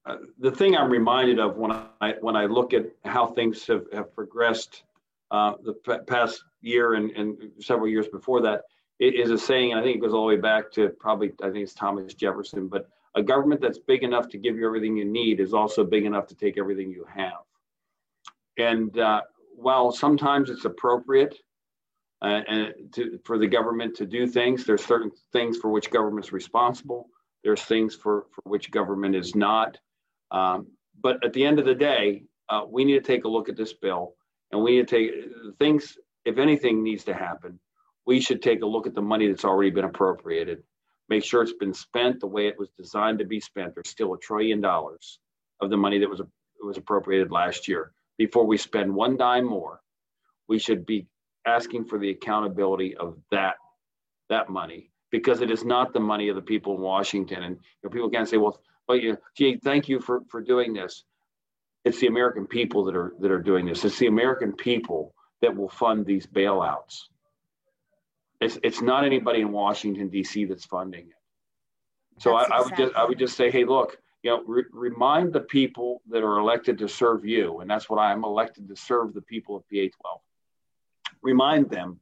Uh, 0.06 0.16
the 0.38 0.50
thing 0.50 0.74
I'm 0.74 0.90
reminded 0.90 1.38
of 1.38 1.56
when 1.58 1.72
I 2.00 2.14
when 2.22 2.36
I 2.36 2.46
look 2.46 2.72
at 2.72 2.86
how 3.04 3.26
things 3.26 3.66
have, 3.66 3.84
have 3.92 4.14
progressed 4.14 4.84
uh, 5.30 5.52
the 5.62 5.74
past 6.06 6.42
year 6.62 6.94
and, 6.94 7.10
and 7.10 7.36
several 7.60 7.88
years 7.88 8.08
before 8.08 8.40
that 8.42 8.62
is 8.98 9.30
a 9.30 9.38
saying, 9.38 9.74
I 9.74 9.82
think 9.82 9.96
it 9.96 10.00
goes 10.00 10.14
all 10.14 10.22
the 10.22 10.34
way 10.34 10.40
back 10.40 10.72
to 10.72 10.88
probably, 10.88 11.32
I 11.42 11.50
think 11.50 11.58
it's 11.58 11.74
Thomas 11.74 12.14
Jefferson, 12.14 12.66
but 12.66 12.88
a 13.14 13.22
government 13.22 13.60
that's 13.60 13.78
big 13.78 14.02
enough 14.02 14.28
to 14.30 14.38
give 14.38 14.56
you 14.56 14.66
everything 14.66 14.96
you 14.96 15.04
need 15.04 15.38
is 15.38 15.54
also 15.54 15.84
big 15.84 16.04
enough 16.04 16.26
to 16.28 16.34
take 16.34 16.58
everything 16.58 16.90
you 16.90 17.06
have. 17.14 17.44
And 18.56 18.98
uh, 18.98 19.20
while 19.54 19.92
sometimes 19.92 20.50
it's 20.50 20.64
appropriate 20.64 21.38
uh, 22.22 22.40
and 22.48 22.74
to, 22.92 23.18
for 23.24 23.38
the 23.38 23.46
government 23.46 23.96
to 23.96 24.06
do 24.06 24.26
things, 24.26 24.64
there's 24.64 24.84
certain 24.84 25.10
things 25.32 25.56
for 25.56 25.70
which 25.70 25.90
government's 25.90 26.32
responsible. 26.32 27.08
There's 27.44 27.62
things 27.62 27.94
for, 27.94 28.26
for 28.34 28.42
which 28.44 28.70
government 28.70 29.14
is 29.14 29.34
not. 29.34 29.78
Um, 30.30 30.68
but 31.00 31.24
at 31.24 31.32
the 31.32 31.44
end 31.44 31.58
of 31.58 31.64
the 31.64 31.74
day, 31.74 32.24
uh, 32.48 32.62
we 32.68 32.84
need 32.84 32.94
to 32.94 33.00
take 33.00 33.24
a 33.24 33.28
look 33.28 33.48
at 33.48 33.56
this 33.56 33.72
bill 33.72 34.14
and 34.50 34.62
we 34.62 34.76
need 34.76 34.88
to 34.88 34.96
take 34.96 35.10
things 35.58 35.96
if 36.24 36.38
anything 36.38 36.82
needs 36.82 37.04
to 37.04 37.14
happen, 37.14 37.58
we 38.06 38.20
should 38.20 38.42
take 38.42 38.62
a 38.62 38.66
look 38.66 38.86
at 38.86 38.94
the 38.94 39.02
money 39.02 39.28
that's 39.28 39.44
already 39.44 39.70
been 39.70 39.84
appropriated, 39.84 40.62
make 41.08 41.24
sure 41.24 41.42
it's 41.42 41.52
been 41.52 41.74
spent 41.74 42.20
the 42.20 42.26
way 42.26 42.48
it 42.48 42.58
was 42.58 42.70
designed 42.76 43.18
to 43.18 43.24
be 43.24 43.40
spent. 43.40 43.74
There's 43.74 43.88
still 43.88 44.14
a 44.14 44.18
trillion 44.18 44.60
dollars 44.60 45.20
of 45.60 45.70
the 45.70 45.76
money 45.76 45.98
that 45.98 46.08
was 46.08 46.20
was 46.60 46.76
appropriated 46.76 47.30
last 47.30 47.68
year. 47.68 47.92
Before 48.16 48.44
we 48.44 48.56
spend 48.56 48.92
one 48.92 49.16
dime 49.16 49.44
more, 49.44 49.80
we 50.48 50.58
should 50.58 50.84
be 50.84 51.06
asking 51.48 51.84
for 51.86 51.98
the 51.98 52.10
accountability 52.10 52.96
of 52.96 53.16
that 53.30 53.56
that 54.28 54.48
money 54.50 54.90
because 55.10 55.40
it 55.40 55.50
is 55.50 55.64
not 55.64 55.92
the 55.92 56.00
money 56.00 56.28
of 56.28 56.36
the 56.36 56.42
people 56.42 56.74
in 56.74 56.80
Washington. 56.82 57.42
And 57.42 57.56
you 57.56 57.84
know, 57.84 57.90
people 57.90 58.10
can't 58.10 58.28
say, 58.28 58.36
well, 58.36 58.60
well, 58.86 58.98
you, 58.98 59.16
gee, 59.34 59.56
thank 59.56 59.88
you 59.88 60.00
for 60.00 60.22
for 60.28 60.40
doing 60.40 60.72
this. 60.72 61.04
It's 61.84 62.00
the 62.00 62.06
American 62.06 62.46
people 62.46 62.84
that 62.84 62.96
are 62.96 63.14
that 63.20 63.30
are 63.30 63.42
doing 63.42 63.66
this. 63.66 63.84
It's 63.84 63.98
the 63.98 64.06
American 64.06 64.52
people 64.52 65.14
that 65.40 65.56
will 65.56 65.68
fund 65.68 66.04
these 66.04 66.26
bailouts. 66.26 67.04
It's, 68.40 68.58
it's 68.62 68.80
not 68.80 69.04
anybody 69.04 69.40
in 69.40 69.50
Washington 69.50 70.08
D.C. 70.08 70.44
that's 70.44 70.64
funding 70.64 71.06
it. 71.06 72.22
So 72.22 72.34
I, 72.34 72.44
I, 72.52 72.60
would 72.60 72.76
just 72.76 72.94
I 72.94 73.04
would 73.04 73.18
just 73.18 73.36
say, 73.36 73.50
hey, 73.50 73.64
look, 73.64 73.96
you 74.22 74.30
know, 74.30 74.42
re- 74.46 74.64
remind 74.72 75.32
the 75.32 75.40
people 75.40 76.02
that 76.10 76.22
are 76.22 76.38
elected 76.38 76.78
to 76.78 76.88
serve 76.88 77.24
you, 77.24 77.60
and 77.60 77.70
that's 77.70 77.88
what 77.88 77.98
I 77.98 78.12
am 78.12 78.24
elected 78.24 78.68
to 78.68 78.76
serve 78.76 79.14
the 79.14 79.22
people 79.22 79.56
of 79.56 79.62
PA 79.62 79.86
12. 80.00 80.20
Remind 81.22 81.70
them 81.70 82.00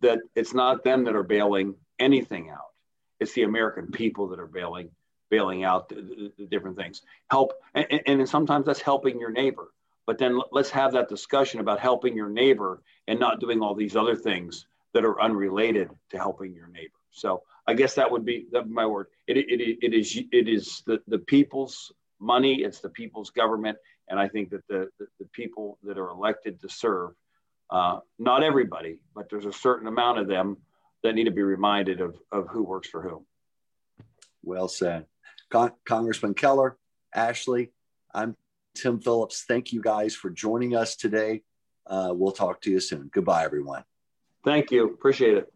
that 0.00 0.20
it's 0.34 0.54
not 0.54 0.84
them 0.84 1.04
that 1.04 1.14
are 1.14 1.22
bailing 1.22 1.74
anything 1.98 2.50
out; 2.50 2.72
it's 3.20 3.32
the 3.32 3.42
American 3.42 3.90
people 3.90 4.28
that 4.28 4.40
are 4.40 4.46
bailing 4.46 4.90
bailing 5.30 5.64
out 5.64 5.88
the, 5.88 6.30
the, 6.36 6.46
different 6.46 6.76
things. 6.76 7.02
Help, 7.30 7.54
and, 7.74 8.02
and 8.06 8.28
sometimes 8.28 8.66
that's 8.66 8.80
helping 8.80 9.18
your 9.18 9.32
neighbor 9.32 9.68
but 10.06 10.18
then 10.18 10.40
let's 10.52 10.70
have 10.70 10.92
that 10.92 11.08
discussion 11.08 11.60
about 11.60 11.80
helping 11.80 12.16
your 12.16 12.28
neighbor 12.28 12.82
and 13.08 13.18
not 13.18 13.40
doing 13.40 13.62
all 13.62 13.74
these 13.74 13.96
other 13.96 14.16
things 14.16 14.66
that 14.92 15.04
are 15.04 15.20
unrelated 15.20 15.90
to 16.10 16.18
helping 16.18 16.54
your 16.54 16.68
neighbor. 16.68 16.92
So 17.10 17.42
I 17.66 17.74
guess 17.74 17.94
that 17.94 18.10
would 18.10 18.24
be 18.24 18.46
that 18.52 18.68
my 18.68 18.86
word. 18.86 19.06
It, 19.26 19.38
it, 19.38 19.78
it 19.82 19.94
is 19.94 20.16
it 20.30 20.48
is 20.48 20.82
the, 20.86 21.00
the 21.08 21.18
people's 21.18 21.92
money. 22.20 22.62
It's 22.62 22.80
the 22.80 22.90
people's 22.90 23.30
government, 23.30 23.78
and 24.08 24.20
I 24.20 24.28
think 24.28 24.50
that 24.50 24.66
the 24.68 24.88
the, 24.98 25.06
the 25.20 25.26
people 25.26 25.78
that 25.84 25.96
are 25.96 26.10
elected 26.10 26.60
to 26.60 26.68
serve, 26.68 27.12
uh, 27.70 28.00
not 28.18 28.42
everybody, 28.42 28.98
but 29.14 29.28
there's 29.30 29.46
a 29.46 29.52
certain 29.52 29.88
amount 29.88 30.18
of 30.18 30.28
them 30.28 30.56
that 31.02 31.14
need 31.14 31.24
to 31.24 31.30
be 31.30 31.42
reminded 31.42 32.00
of 32.00 32.16
of 32.32 32.48
who 32.48 32.62
works 32.62 32.88
for 32.88 33.02
whom. 33.02 33.26
Well 34.42 34.68
said, 34.68 35.06
Con- 35.50 35.72
Congressman 35.84 36.34
Keller, 36.34 36.76
Ashley. 37.14 37.72
I'm 38.12 38.36
Tim 38.74 39.00
Phillips. 39.00 39.44
Thank 39.46 39.72
you 39.72 39.82
guys 39.82 40.14
for 40.14 40.30
joining 40.30 40.76
us 40.76 40.96
today. 40.96 41.42
Uh, 41.86 42.12
we'll 42.14 42.32
talk 42.32 42.60
to 42.62 42.70
you 42.70 42.80
soon. 42.80 43.10
Goodbye, 43.12 43.44
everyone. 43.44 43.84
Thank 44.44 44.70
you. 44.70 44.86
Appreciate 44.86 45.36
it. 45.36 45.52